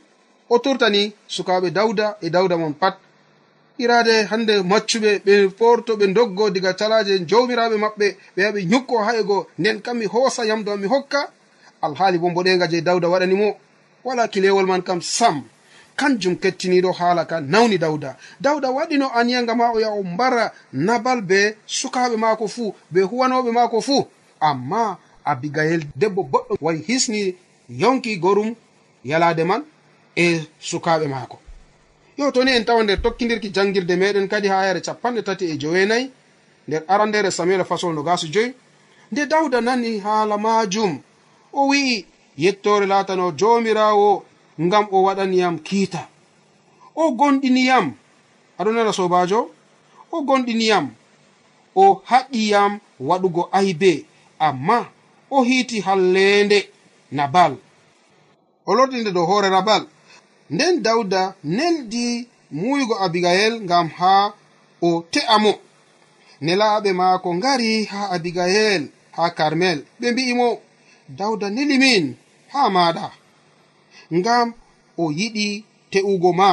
o 0.49 0.59
turtani 0.59 1.13
sukaɓe 1.29 1.71
dawda 1.71 2.17
e 2.21 2.31
dawda 2.31 2.57
mon 2.57 2.73
pat. 2.75 2.95
Irade 3.79 4.15
hande 4.31 4.55
maccuɓe 4.71 5.11
ɓe 5.27 5.35
porto 5.59 5.93
ɓe 5.97 6.07
doggo 6.17 6.51
diga 6.51 6.73
calaje 6.79 7.15
jawmiraɓe 7.31 7.77
maɓɓe 7.85 8.07
ɓe 8.37 8.41
yaɓe 8.43 8.61
ñukko 8.71 8.95
haygo 9.07 9.47
nden 9.59 9.81
kam 9.85 9.97
mi 9.99 10.07
hoosa 10.07 10.45
yamdu 10.45 10.71
am 10.73 10.81
mi 10.81 10.87
hokka. 10.87 11.21
Alhaali 11.83 12.19
bo 12.19 12.29
mboɗenga 12.31 12.67
je 12.71 12.81
dawda 12.81 13.09
waɗani 13.09 13.35
mo 13.35 13.57
wala 14.05 14.29
kilewol 14.29 14.67
man 14.67 14.83
kam 14.83 15.01
sam. 15.03 15.43
Kanjum 15.97 16.37
kettiniɗo 16.37 16.91
haala 16.93 17.25
ka 17.25 17.41
nawni 17.41 17.79
dawda 17.79 18.17
dawda 18.41 18.69
waɗino 18.71 19.07
aniyanga 19.15 19.55
ma 19.55 19.71
o 19.75 19.79
yaha 19.81 19.95
o 19.95 20.03
mbara 20.03 20.53
nabal 20.73 21.21
be 21.23 21.57
sukaɓe 21.67 22.17
maako 22.17 22.49
fuu 22.49 22.75
be 22.91 23.01
huwanoɓe 23.03 23.51
maako 23.53 23.81
fuu. 23.81 24.07
Amma 24.41 24.99
abigayel 25.25 25.83
debbo 25.97 26.23
boɗɗo 26.23 26.57
wari 26.61 26.81
hisni 26.87 27.35
yonki 27.69 28.17
gorum 28.19 28.55
yalade 29.05 29.45
man 29.45 29.63
e 30.17 30.41
sukaɓe 30.61 31.07
maako. 31.09 31.39
Yo 32.19 32.31
toni 32.31 32.51
en 32.53 32.65
tawa 32.65 32.83
nder 32.83 33.03
tokkidirki 33.03 33.51
jangirde 33.53 33.97
meɗen 33.97 34.29
kadi 34.29 34.49
ha 34.49 34.67
yare 34.67 34.81
capanɗe 34.81 35.23
tati 35.25 35.45
e 35.51 35.57
joweenayi 35.59 36.11
nder 36.69 36.83
arandere 36.89 37.31
samuel 37.31 37.65
fasol 37.65 37.95
no 37.95 38.03
gaso 38.03 38.27
joyi 38.27 38.55
nde 39.13 39.27
dawda 39.27 39.61
nani 39.61 39.99
haala 39.99 40.39
majum 40.39 41.01
o 41.53 41.67
wi'i 41.69 42.07
yettore 42.37 42.87
latano 42.87 43.33
jomirawo 43.33 44.25
ngam 44.61 44.87
o 44.93 45.03
waɗaniyam 45.03 45.59
kiita. 45.59 46.09
O 46.97 47.11
gonɗiniyam 47.11 47.93
aɗo 48.59 48.71
nana 48.73 48.93
sobajo 48.93 49.51
o 50.13 50.23
gonɗiniyam 50.23 50.89
o 51.75 52.03
haqqiyam 52.05 52.79
waɗugo 53.01 53.49
aybe 53.53 54.05
amma 54.39 54.87
o 55.37 55.43
hiiti 55.49 55.81
hallende 55.87 56.59
nabal. 57.13 57.53
O 58.67 58.75
lordinde 58.75 59.11
dow 59.17 59.27
hoore 59.31 59.49
nabal. 59.51 59.83
Nden 60.51 60.83
dawda 60.83 61.23
neldi 61.57 62.07
muyugo 62.59 62.95
abigayel 63.05 63.55
ngam 63.67 63.89
haa 63.99 64.33
o 64.87 65.05
te'a 65.13 65.37
mo. 65.45 65.53
Nelaaɓe 66.45 66.91
maako 67.01 67.29
ngari 67.39 67.71
haa 67.93 68.09
abigayel 68.15 68.83
haa 69.17 69.31
karmel. 69.39 69.79
Ɓe 70.01 70.07
mbi'imo 70.13 70.49
dawda 71.19 71.47
neli 71.57 71.77
min 71.85 72.05
haa 72.53 72.69
maaɗa. 72.75 73.07
Ngam 74.19 74.49
o 75.03 75.05
yiɗi 75.19 75.49
te'ugo 75.93 76.31
ma. 76.41 76.51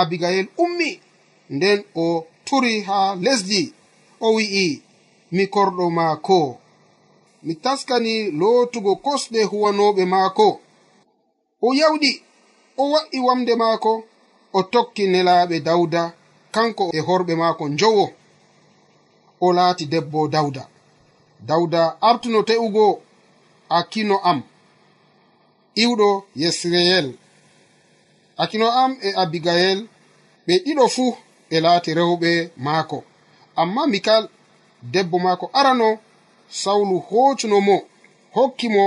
Abigayel 0.00 0.46
ummi 0.62 0.90
nden 1.56 1.78
o 2.04 2.26
turi 2.46 2.74
haa 2.88 3.08
lesdi. 3.24 3.62
O 4.20 4.34
wi'i 4.36 4.66
mi 5.34 5.44
korɗo 5.54 5.84
maako. 5.98 6.40
mi 7.46 7.54
taskani 7.64 8.14
lootugo 8.40 8.92
kosɗe 9.04 9.40
huwanoɓe 9.50 10.02
maako. 10.12 10.46
O 11.66 11.74
yawɗi 11.80 12.10
o 12.80 12.90
wa'i 12.92 13.18
wamde 13.26 13.52
maako 13.62 13.92
o 14.52 14.60
tokki 14.72 15.02
nelaaɓe 15.12 15.56
dawda 15.68 16.02
kanko 16.54 16.84
e 16.92 17.00
horɓe 17.06 17.34
maako 17.42 17.64
njowo. 17.74 18.06
O 19.44 19.52
laati 19.56 19.84
debbo 19.92 20.20
dawda 20.34 20.62
dawda 21.48 21.80
artuno 22.08 22.40
te'ugo 22.48 22.86
akino 23.78 24.16
am 24.30 24.38
iwɗo 25.82 26.08
yesreyel. 26.42 27.06
Akino 28.42 28.66
am 28.82 28.92
e 29.02 29.08
abigayel 29.22 29.80
ɓe 30.46 30.54
ɗiɗo 30.64 30.84
fuu 30.94 31.10
ɓe 31.50 31.56
laati 31.64 31.90
rewɓe 31.98 32.30
maako. 32.66 32.98
Amma 33.60 33.82
mikal 33.92 34.22
debbo 34.92 35.16
maako 35.26 35.46
arano 35.58 35.88
sawlu 36.62 36.96
hocuno 37.08 37.58
mo 37.68 37.76
hokki 38.36 38.68
mo 38.74 38.84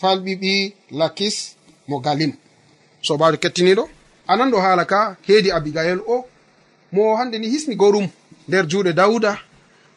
falɓiɓi 0.00 0.52
lakis 1.00 1.36
mo 1.88 1.96
galim 2.04 2.32
sobajo 3.06 3.36
kettiniɗo 3.42 3.84
anan 4.30 4.50
ɗo 4.52 4.58
haala 4.64 4.84
ka 4.92 5.16
heedi 5.26 5.50
abigail 5.56 6.00
o. 6.14 6.16
Mo 6.92 7.16
hande 7.18 7.36
ni 7.38 7.48
hisni 7.48 7.74
gorum 7.76 8.06
nder 8.48 8.64
juuɗe 8.70 8.92
dawuda 8.92 9.32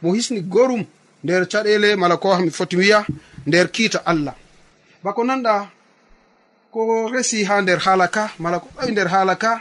mo 0.02 0.14
hisni 0.16 0.42
gorum 0.42 0.84
nder 1.24 1.44
caɗele 1.52 1.96
mala 1.96 2.16
ko 2.18 2.28
hami 2.34 2.52
foti 2.58 2.76
wiya 2.78 3.06
nder 3.48 3.68
kiita 3.72 4.00
allah. 4.12 4.36
Bako 5.04 5.22
nanɗa 5.24 5.54
ko 6.74 7.10
resi 7.14 7.44
ha 7.48 7.62
nder 7.62 7.80
haala 7.86 8.08
ka 8.08 8.24
mala 8.40 8.60
ko 8.60 8.68
ɓawi 8.76 8.92
nder 8.92 9.08
haala 9.14 9.36
ka 9.36 9.52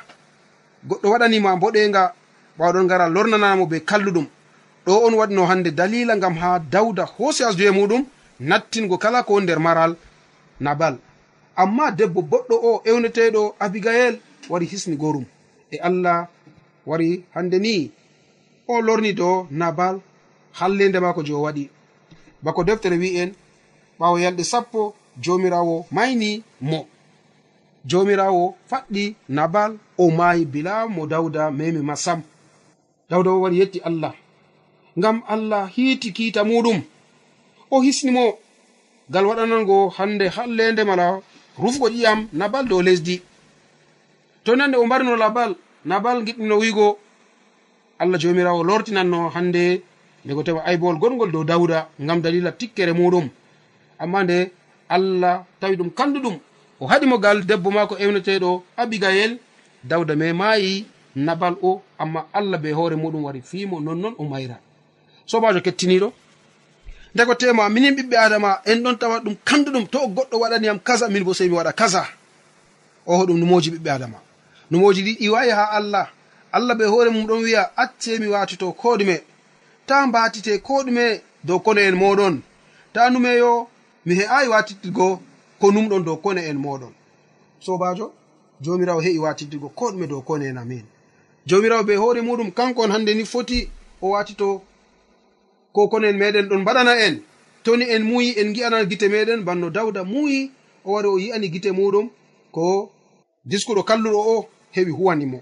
goɗɗo 0.89 1.07
waɗanima 1.13 1.57
boɗenga 1.63 2.03
ɓawɗon 2.59 2.85
ngara 2.85 3.07
lornanamo 3.15 3.67
be 3.67 3.81
kalluɗum 3.81 4.27
ɗo 4.87 4.93
on 5.07 5.15
waɗino 5.15 5.47
hande 5.47 5.71
dalila 5.71 6.17
gam 6.17 6.35
ha 6.37 6.59
dawda 6.59 7.05
hoosi 7.05 7.45
asduye 7.45 7.71
muɗum 7.71 8.05
nattingo 8.41 8.99
kala 8.99 9.23
ko 9.23 9.41
nder 9.41 9.59
maral 9.61 9.97
nabal. 10.61 10.99
Amma 11.57 11.91
debbo 11.91 12.21
boɗɗo 12.23 12.55
o 12.69 12.83
ewneteɗo 12.85 13.55
abigael 13.61 14.15
wari 14.51 14.67
hisni 14.67 14.97
gorum. 14.97 15.25
E 15.71 15.77
allah 15.79 16.29
wari 16.87 17.25
hande 17.35 17.59
ni. 17.59 17.91
O 18.69 18.81
lorni 18.81 19.13
dow 19.13 19.47
nabal 19.51 20.01
hallende 20.61 21.01
mako 21.01 21.23
je 21.25 21.33
o 21.33 21.41
waɗi. 21.43 21.71
Bako 22.43 22.65
deftere 22.65 22.97
wi'en 22.99 23.33
ɓawo 23.99 24.19
yalɗe 24.19 24.45
sappo 24.45 24.95
jomirawo 25.23 25.87
mayni 25.91 26.43
mo. 26.61 26.87
Jomirawo 27.85 28.55
faɗɗi 28.71 29.15
nabal 29.29 29.79
o 29.99 30.11
maayi 30.11 30.45
bila 30.45 30.87
mo 30.87 31.07
dawda 31.07 31.51
memi 31.51 31.81
ma 31.83 31.97
sam 31.97 32.23
dawda 33.11 33.31
o 33.31 33.41
wari 33.41 33.59
yetti 33.59 33.81
allah. 33.81 34.15
ngam 34.99 35.23
allah 35.35 35.71
hiiti 35.75 36.13
kiita 36.13 36.43
muɗum. 36.45 36.79
O 37.71 37.81
hisnimo 37.83 38.39
ngal 39.11 39.25
waɗanango 39.27 39.89
hande 39.97 40.27
hallende 40.37 40.83
mala 40.85 41.21
rufgo 41.63 41.87
ƴiyam 41.89 42.29
nabal 42.33 42.65
dow 42.69 42.83
lesdi. 42.83 43.23
To 44.45 44.57
nande 44.57 44.77
o 44.77 44.85
mbarino 44.87 45.17
labal 45.17 45.55
nabal 45.85 46.19
giɗɗino 46.27 46.55
wiigo 46.63 46.99
allah 47.99 48.19
jomirawo 48.21 48.63
lortinanno 48.65 49.29
hande 49.35 49.83
ndego 50.25 50.43
tewa 50.43 50.65
aybowol 50.67 50.99
gonngol 50.99 51.31
dow 51.33 51.45
dawda 51.45 51.89
ngam 52.01 52.21
dalila 52.23 52.53
tikkere 52.53 52.93
muɗum. 52.93 53.29
Amma 53.99 54.25
nde 54.25 54.51
allah 54.89 55.45
tawi 55.61 55.77
ɗum 55.77 55.91
kanduɗum 55.91 56.37
o 56.81 56.87
haɗimo 56.87 57.19
gal 57.19 57.39
debbo 57.47 57.71
maako 57.71 57.95
ewneteɗo 57.99 58.63
abigayel 58.77 59.39
dawda 59.85 60.15
me 60.17 60.33
maayi 60.33 60.87
nabal 61.17 61.55
o 61.63 61.83
amma 61.99 62.27
allah 62.33 62.59
be 62.59 62.73
hoore 62.73 62.97
muɗum 62.97 63.23
wari 63.25 63.41
fiimo 63.43 63.81
nonnon 63.81 64.15
o 64.19 64.25
mayra. 64.25 64.59
sobajo 65.31 65.61
kettiniɗo. 65.61 66.09
Nde 67.15 67.25
ko 67.27 67.35
tema 67.35 67.69
minin 67.69 67.95
ɓiɓɓe 67.97 68.17
adama 68.17 68.51
en 68.65 68.83
ɗon 68.85 68.97
tawa 69.01 69.17
ɗum 69.25 69.37
kanduɗum 69.49 69.87
to 69.93 69.99
goɗɗo 70.17 70.37
waɗaniyam 70.43 70.79
kaza 70.87 71.09
min 71.09 71.25
bo 71.25 71.33
sei 71.35 71.49
mi 71.49 71.57
waɗa 71.57 71.73
kaza. 71.73 72.03
Oho 73.07 73.23
ɗum 73.27 73.39
numoji 73.41 73.71
ɓiɓɓe 73.71 73.91
adama. 73.97 74.19
Numoji 74.71 75.01
ɗi 75.07 75.13
ɗi 75.19 75.51
ha 75.51 75.65
allah. 75.79 76.07
Allah 76.53 76.75
ɓe 76.79 76.85
hoore 76.87 77.11
mum 77.11 77.27
ɗon 77.27 77.43
wiya 77.45 77.63
acce 77.77 78.19
mi 78.21 78.27
watito 78.27 78.73
ko 78.73 78.97
ɗume. 78.97 79.21
Ta 79.87 80.07
mbatite 80.07 80.59
ko 80.63 80.83
ɗume 80.85 81.21
dow 81.45 81.59
kone 81.61 81.79
en 81.89 81.95
moɗon. 81.97 82.41
Ta 82.93 83.11
numeyo 83.11 83.69
mi 84.07 84.15
he'ayi 84.15 84.49
watitigo 84.49 85.21
ko 85.61 85.67
numɗon 85.73 86.05
dow 86.05 86.17
kone 86.17 86.39
en 86.49 86.57
moɗon. 86.59 86.93
Sobajo 87.61 88.13
jomirawo 88.61 89.01
he'i 89.01 89.19
watitigo 89.19 89.69
ko 89.75 89.91
ɗume 89.93 90.07
dow 90.09 90.21
kone 90.23 90.43
en 90.49 90.57
amin. 90.59 90.85
Jomirawo 91.47 91.83
ɓe 91.83 91.97
hoore 91.97 92.21
muɗum 92.23 92.51
kanko 92.53 92.83
on 92.83 92.91
hande 92.93 93.15
ni 93.15 93.25
foti 93.25 93.69
o 94.03 94.11
watito 94.11 94.63
ko 95.79 95.89
kono 95.89 96.07
en 96.09 96.17
meɗen 96.19 96.49
ɗon 96.49 96.61
mbaɗana 96.63 96.93
en. 97.07 97.23
Toni 97.63 97.85
en 97.95 98.03
muuyi 98.03 98.35
en 98.41 98.53
gi'ana 98.55 98.85
gite 98.91 99.07
meɗen 99.09 99.45
banno 99.45 99.71
dawda 99.71 100.05
muuyi 100.05 100.51
o 100.85 100.93
wari 100.93 101.09
o 101.09 101.19
yi'ani 101.19 101.49
gite 101.53 101.71
muɗum 101.73 102.11
ko 102.53 102.91
diskuɗo 103.45 103.83
kalluɗo 103.89 104.19
o 104.35 104.49
heɓi 104.75 104.91
huwanimo 104.91 105.39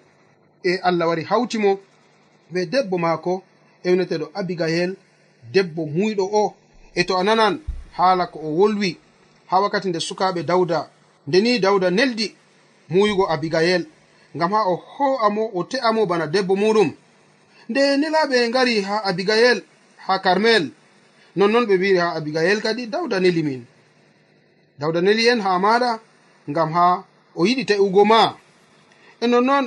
e 0.65 0.73
allah 0.83 1.09
wari 1.09 1.23
hawtimo 1.25 1.79
be 2.53 2.67
debbo 2.67 2.99
maako 2.99 3.43
ewneteɗo 3.85 4.27
abigayel 4.35 4.97
debbo 5.55 5.87
muyɗo 5.87 6.25
o. 6.33 6.55
E 6.95 7.05
to 7.05 7.17
a 7.17 7.25
nanan 7.25 7.61
haala 7.97 8.27
ko 8.27 8.39
o 8.39 8.49
wolwi 8.59 8.97
ha 9.47 9.61
wakkati 9.61 9.89
nde 9.89 10.01
sukaɓe 10.01 10.43
dawda 10.43 10.91
ndeni 11.27 11.59
dawda 11.59 11.91
neldi 11.91 12.35
muyugo 12.89 13.25
abigayel 13.31 13.87
ngam 14.37 14.53
ha 14.53 14.61
o 14.69 14.77
ho'amo 14.77 15.51
o 15.55 15.65
te'amo 15.65 16.07
bana 16.07 16.27
debbo 16.27 16.55
muɗum 16.57 16.93
nde 17.69 17.97
nelaɓe 17.97 18.49
ngari 18.49 18.81
ha 18.81 19.05
abigayel 19.05 19.63
ha 20.07 20.15
karmel 20.25 20.65
nonnoon 21.37 21.65
ɓe 21.69 21.75
mbiri 21.77 21.99
ha 21.99 22.09
abigayel 22.19 22.61
kadi 22.63 22.87
dawda 22.87 23.21
neli 23.21 23.43
min. 23.43 23.63
Dawda 24.79 25.01
neli 25.01 25.25
en 25.33 25.41
ha 25.41 25.59
maɗa 25.65 25.91
ngam 26.51 26.71
ha 26.77 26.87
o 27.35 27.47
yiɗi 27.47 27.65
te'ugo 27.71 28.03
ma. 28.05 28.21
E 29.21 29.27
nonnoon 29.27 29.67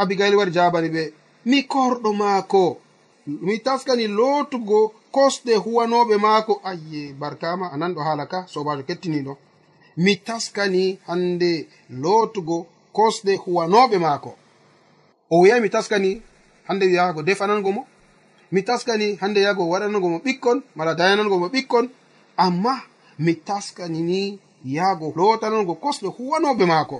abigayel 0.00 0.36
wari 0.38 0.50
jabani 0.56 0.88
ɓe 0.94 1.02
mi 1.50 1.58
korɗo 1.72 2.10
maako 2.12 2.64
mi 3.46 3.54
taskani 3.66 4.06
lootugo 4.18 4.80
kosɗe 5.14 5.54
huwanoɓe 5.64 6.16
maako. 6.24 6.60
Ayye 6.70 7.12
barkama 7.20 7.66
anan 7.74 7.94
ɗo 7.94 8.00
haala 8.06 8.24
ka 8.32 8.38
sobajo 8.52 8.82
kettiniɗo 8.88 9.32
mi 10.04 10.12
taskani 10.26 10.98
hande 11.06 11.50
lootugo 12.02 12.56
kosɗe 12.96 13.32
huwanoɓe 13.44 13.96
maako. 13.98 14.30
O 15.30 15.40
wiya 15.42 15.60
mi 15.60 15.68
taskani 15.70 16.22
hande 16.68 16.84
wiyago 16.86 17.22
defanango 17.22 17.70
mo? 17.76 17.82
mi 18.52 18.60
taskani 18.62 19.16
hande 19.20 19.40
yago 19.46 19.62
waɗanogo 19.72 20.08
mo 20.12 20.18
ɓikkon 20.24 20.58
mala 20.76 20.92
dayanango 20.98 21.36
mo 21.42 21.46
ɓikkon 21.54 21.86
amma 22.44 22.74
mi 23.24 23.32
taskani 23.48 24.00
ni 24.08 24.20
yaago 24.64 25.06
lotanango 25.16 25.74
kosɗe 25.82 26.08
huwanoɓe 26.16 26.64
maako. 26.72 26.98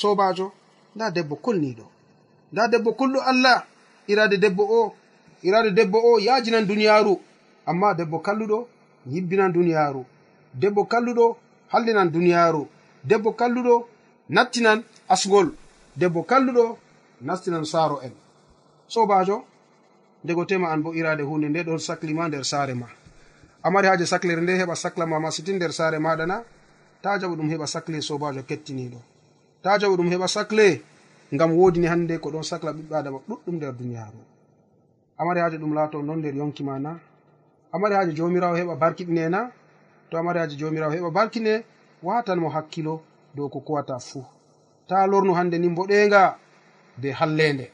Sobajo 0.00 0.46
nda 0.94 1.06
debbo 1.16 1.34
kolniɗo 1.44 1.86
nda 2.52 2.62
debbo 2.72 2.90
kulɗo 2.98 3.20
allah 3.30 3.58
irade 4.10 4.36
debbo 4.44 4.62
o 4.80 4.94
irade 5.46 5.70
debbo 5.78 5.98
o 6.10 6.18
yajinan 6.26 6.64
duniyaru 6.68 7.14
amma 7.70 7.88
debbo 7.98 8.18
kalluɗo 8.26 8.58
yibbinan 9.12 9.52
duniyaru 9.56 10.02
debbo 10.60 10.82
kalluɗo 10.92 11.26
hallinan 11.72 12.08
duniyaru 12.14 12.62
debbo 13.04 13.30
kalluɗo 13.40 13.74
nattinan 14.28 14.78
asgol. 15.08 15.48
Debbo 15.96 16.22
kalluɗo 16.30 16.64
nastinan 17.20 17.64
saaro 17.64 18.00
en. 18.02 18.12
Sobajo 18.88 19.36
ndego 20.26 20.44
tema 20.44 20.70
an 20.72 20.82
bo 20.82 20.90
irade 20.94 21.22
hunde 21.22 21.48
nde 21.48 21.62
ɗon 21.62 21.78
saklima 21.78 22.28
nder 22.28 22.44
saare 22.44 22.74
ma. 22.74 22.86
Amari 23.62 23.86
haaje 23.88 24.06
saklere 24.06 24.40
nde 24.42 24.58
heɓa 24.58 24.74
saklama 24.76 25.20
masitin 25.20 25.56
nder 25.56 25.72
saare 25.72 25.98
maɗa 25.98 26.26
na 26.26 26.36
ta 27.02 27.18
jaɓu 27.20 27.34
ɗum 27.38 27.48
heɓa 27.52 27.66
sacle 27.66 28.00
sobajo 28.02 28.42
kettiniɗo 28.42 28.98
ta 29.62 29.78
jaɓu 29.80 29.94
ɗum 29.96 30.08
heɓa 30.12 30.28
sacle 30.28 30.82
ngam 31.34 31.50
wodini 31.58 31.86
hannde 31.86 32.18
ko 32.18 32.30
ɗon 32.30 32.42
sacla 32.42 32.70
ɓiɓɓe 32.72 32.94
adama 32.96 33.18
ɗuɗɗum 33.28 33.54
nder 33.56 33.72
duniyaaru. 33.78 34.20
Amari 35.18 35.40
haaje 35.40 35.56
ɗum 35.58 35.74
laato 35.74 36.02
non 36.02 36.18
nder 36.18 36.34
yonki 36.34 36.62
ma 36.64 36.78
na. 36.78 36.98
Amari 37.72 37.94
haaje 37.94 38.12
jomirawo 38.16 38.56
heɓa 38.56 38.74
barkiɗine 38.82 39.28
na. 39.28 39.50
To 40.10 40.18
amari 40.18 40.38
haaje 40.38 40.56
jomirawo 40.58 40.92
heɓa 40.96 41.10
barkine 41.12 41.64
watan 42.02 42.38
mo 42.40 42.48
hakkilo 42.48 43.00
dow 43.34 43.48
ko 43.48 43.60
kuwata 43.60 43.98
fuu. 43.98 44.24
Ta 44.88 45.06
lornu 45.06 45.32
hannde 45.38 45.56
ni 45.58 45.68
mboɗenga 45.68 46.34
be 46.98 47.12
hallende 47.12 47.70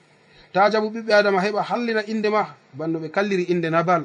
ta 0.52 0.70
jaɓu 0.70 0.88
ɓiɓɓe 0.94 1.12
adama 1.14 1.40
heɓa 1.44 1.62
hallina 1.70 2.02
inde 2.12 2.28
ma 2.30 2.42
banno 2.78 2.98
ɓe 3.02 3.08
kalliri 3.10 3.42
inde 3.52 3.68
nabal. 3.70 4.02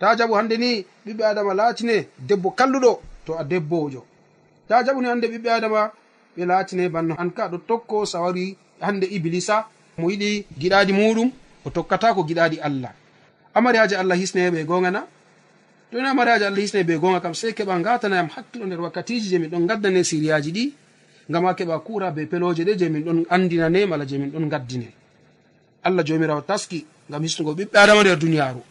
Ta 0.00 0.16
jaɓu 0.18 0.32
hande 0.34 0.56
ni 0.58 0.84
ɓiɓɓe 1.06 1.22
adama 1.30 1.54
laatine 1.54 1.96
debbo 2.18 2.50
kalluɗo 2.58 3.00
to 3.26 3.32
a 3.38 3.44
debbojo. 3.44 4.04
Ta 4.68 4.82
jaɓuni 4.84 5.06
hande 5.08 5.26
ɓiɓɓe 5.32 5.48
adama 5.50 5.90
ɓe 6.36 6.42
laatine 6.46 6.88
banno. 6.88 7.14
An 7.18 7.30
ka 7.30 7.48
ɗo 7.48 7.58
tokko 7.68 8.06
sawari 8.06 8.56
hande 8.80 9.04
iblisa 9.16 9.66
mo 9.98 10.08
yiɗi 10.10 10.46
giɗaɗi 10.60 10.92
muɗum 10.92 11.30
o 11.64 11.70
tokkata 11.70 12.14
ko 12.14 12.22
giɗaɗi 12.28 12.58
allah. 12.60 12.92
Amari 13.54 13.78
haji 13.78 13.94
allah 13.94 14.16
hisne 14.16 14.50
ɓe 14.50 14.64
gonga 14.64 14.90
toni 15.92 16.08
amari 16.08 16.30
haji 16.30 16.44
allah 16.44 16.60
hisne 16.60 16.82
ɓe 16.84 16.96
gonga 16.98 17.20
kam 17.20 17.34
sei 17.34 17.52
keɓa 17.52 17.78
gatanayam 17.84 18.28
hakkilo 18.34 18.64
nder 18.66 18.80
wakkatiji 18.80 19.28
je 19.28 19.38
min 19.38 19.50
ɗon 19.50 19.66
gaddane 19.66 20.02
siriyaji 20.04 20.50
ɗi 20.52 20.72
ngam 21.30 21.44
a 21.46 21.52
keɓa 21.54 21.78
kura 21.84 22.10
be 22.10 22.24
peloje 22.26 22.64
ɗe 22.64 22.76
je 22.78 22.88
min 22.88 23.02
ɗon 23.04 23.26
andinane 23.28 23.86
mala 23.86 24.06
je 24.06 24.16
min 24.18 24.30
ɗon 24.32 24.48
gaddine 24.48 24.88
allah 25.84 26.04
jomirawo 26.04 26.40
taski 26.40 26.86
gam 27.10 27.22
hisnugo 27.22 27.52
ɓiɓɓe 27.54 27.76
adama 27.78 28.00
nder 28.02 28.18
duniyaru 28.18 28.62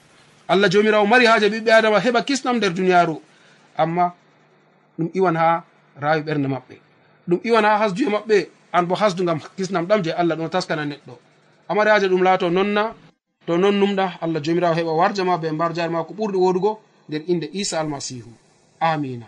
allah 0.48 0.70
jomirawo 0.70 1.06
mari 1.06 1.26
haaje 1.26 1.48
ɓiɓɓe 1.50 1.72
adama 1.72 2.00
heɓa 2.00 2.22
kisnam 2.28 2.58
nder 2.58 2.74
duniyaru 2.74 3.22
amma 3.78 4.14
ɗum 4.98 5.10
iwan 5.14 5.36
ha 5.36 5.64
rawi 6.00 6.22
ɓernde 6.22 6.48
maɓɓe. 6.48 6.76
Ɗum 7.28 7.40
iwan 7.44 7.66
ha 7.66 7.78
hasduye 7.78 8.10
maɓɓe 8.10 8.38
an 8.74 8.84
bo 8.88 8.96
hasdu 8.96 9.24
gam 9.26 9.40
kisnam 9.58 9.86
ɗam 9.86 10.02
je 10.04 10.12
allah 10.12 10.36
ɗon 10.38 10.50
taskana 10.50 10.86
neɗɗo. 10.86 11.14
Amari 11.70 11.90
haaje 11.90 12.08
ɗum 12.08 12.24
laato 12.24 12.50
nonna 12.50 12.94
to 13.46 13.58
non 13.58 13.72
numɗa 13.80 14.20
allah 14.22 14.42
jomirawo 14.44 14.76
heɓa 14.76 14.92
warjama 15.00 15.38
be 15.38 15.52
mbar 15.52 15.74
jari 15.74 15.92
ma 15.92 16.04
ko 16.04 16.14
ɓurɗi 16.14 16.38
wodugo 16.38 16.80
nder 17.10 17.22
inde 17.28 17.48
isa 17.54 17.80
almasihu 17.80 18.30
amina 18.80 19.26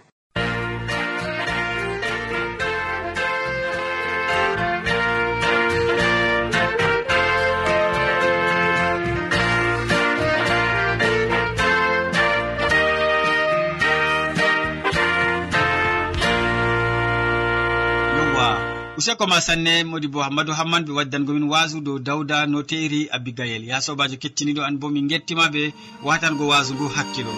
useko 19.03 19.27
ma 19.27 19.41
sanne 19.41 19.83
modi 19.83 20.07
bo 20.07 20.23
hammadou 20.23 20.55
hamman 20.55 20.85
ɓe 20.87 20.91
waddangomin 20.97 21.43
wasu 21.51 21.81
dow 21.83 21.99
dawda 21.99 22.47
no 22.47 22.63
teri 22.63 23.09
abigayel 23.11 23.63
ya 23.67 23.81
sobajo 23.81 24.15
kettiniɗo 24.15 24.63
an 24.63 24.79
bo 24.79 24.87
min 24.87 25.09
gettima 25.11 25.51
ɓe 25.53 25.73
watango 26.07 26.47
wasu 26.47 26.71
ngu 26.73 26.87
hakkilo. 26.95 27.33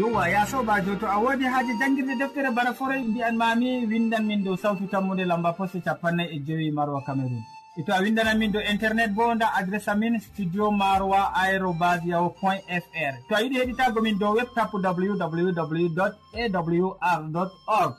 Yowa 0.00 0.28
ya 0.28 0.42
sobajo 0.46 0.98
to 0.98 1.06
a 1.06 1.18
wodi 1.22 1.44
haaji 1.44 1.78
jangguirde 1.78 2.18
deftere 2.18 2.50
bana 2.50 2.74
foroy 2.74 2.98
mbiyan 2.98 3.36
mami 3.36 3.86
windan 3.86 4.26
min 4.26 4.42
dow 4.42 4.56
sawtu 4.56 4.90
tammude 4.90 5.22
lamba 5.24 5.52
poste 5.52 5.78
capannay 5.86 6.34
e 6.34 6.38
joyi 6.42 6.74
marwa 6.74 6.98
cameron 7.06 7.44
e 7.76 7.82
to 7.82 7.92
a 7.92 7.98
windanan 8.02 8.38
min 8.38 8.52
do 8.52 8.60
internet 8.60 9.10
bo 9.14 9.34
nda 9.34 9.50
adresse 9.58 9.88
amin 9.90 10.20
studio 10.20 10.70
maroa 10.70 11.32
aérobas 11.34 12.00
yahu 12.06 12.30
point 12.40 12.62
fr. 12.68 13.12
To 13.28 13.34
a 13.34 13.40
yiɗi 13.42 13.56
heɗitago 13.60 14.00
min 14.02 14.18
dow 14.18 14.34
webtapu 14.36 14.78
www 14.78 16.08
awr 16.32 17.50
org. 17.66 17.94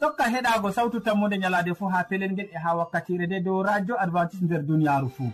Tokka 0.00 0.24
heɗago 0.24 0.72
sawtu 0.72 1.00
tammude 1.00 1.36
ñalade 1.38 1.74
fo 1.74 1.88
ha 1.88 2.04
pelel 2.04 2.32
ngel 2.32 2.48
e 2.52 2.58
ha 2.64 2.76
wakkatire 2.76 3.26
nde 3.26 3.40
dow 3.44 3.62
radio 3.62 3.94
advantice 4.00 4.44
nder 4.44 4.62
duniyaru 4.62 5.08
fou 5.16 5.32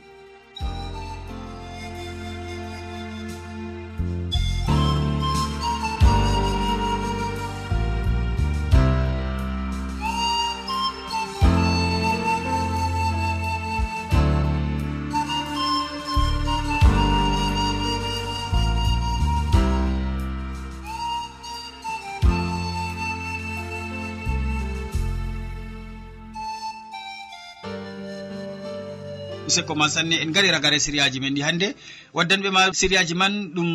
useko 29.51 29.75
man 29.81 29.91
sanne 29.95 30.17
en 30.23 30.31
gari 30.35 30.49
ragare 30.57 30.79
siriyaji 30.87 31.19
men 31.21 31.35
ɗi 31.37 31.43
hannde 31.47 31.69
waddanɓe 32.17 32.49
ma 32.57 32.63
siriyaji 32.81 33.15
man 33.21 33.33
ɗum 33.55 33.71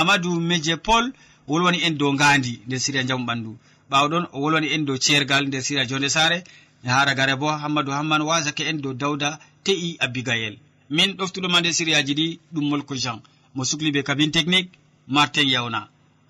amadou 0.00 0.34
méje 0.50 0.74
paul 0.86 1.04
wolwani 1.50 1.78
en 1.86 1.94
dow 2.00 2.10
ngandi 2.14 2.52
nder 2.66 2.80
siriya 2.84 3.04
jamu 3.08 3.24
ɓandu. 3.28 3.50
Ɓawɗon 3.90 4.24
o 4.34 4.36
wolwani 4.42 4.68
en 4.74 4.84
dow 4.88 4.96
ceergal 5.04 5.44
nder 5.48 5.62
siriya 5.66 5.84
jonde 5.90 6.08
sare 6.16 6.38
ha 6.92 7.04
ragare 7.08 7.34
bo 7.40 7.46
hammadou 7.62 7.92
hamman 7.98 8.22
wasake 8.28 8.62
en 8.70 8.78
dow 8.84 8.94
dawda 9.02 9.38
te'i 9.64 9.96
abigayel 10.04 10.56
min 10.96 11.10
ɗoftuɗoma 11.18 11.58
nder 11.60 11.74
siriyaji 11.78 12.12
ɗi 12.18 12.26
ɗum 12.54 12.64
molko 12.70 12.94
jean. 13.02 13.18
Mo 13.54 13.62
sukli 13.64 13.90
be 13.92 14.02
kabine 14.08 14.32
technique 14.36 14.70
martin 15.08 15.48
yawna 15.54 15.80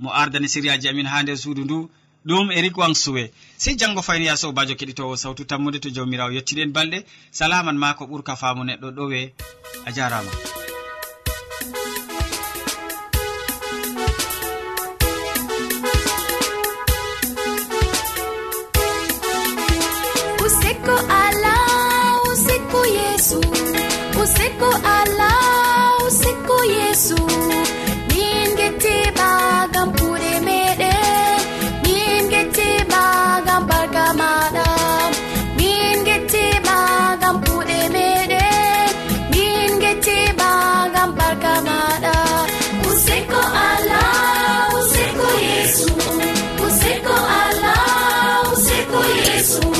mo 0.00 0.08
ardani 0.20 0.48
siriyaji 0.54 0.88
amin 0.88 1.06
ha 1.06 1.22
nder 1.22 1.36
suudu 1.42 1.62
ndu. 1.64 1.78
ɗum 2.26 2.50
eric 2.52 2.76
wang 2.76 2.94
suwe. 2.94 3.30
Sey 3.56 3.74
janngo 3.76 4.02
fayni 4.02 4.26
ya 4.26 4.36
sobajo 4.36 4.74
keɗitowo 4.74 5.16
sawtu 5.16 5.44
tammude 5.44 5.80
to 5.80 5.88
jawmirawo 5.90 6.30
yettiɗen 6.32 6.72
balɗe. 6.72 7.04
Salaman 7.32 7.76
ma 7.78 7.94
ko 7.94 8.04
ɓurka 8.06 8.36
faamu 8.36 8.64
neɗɗo 8.64 8.88
ɗowe 8.96 9.32
a 9.86 9.92
jarama. 9.92 10.30
yesu. 49.28 49.79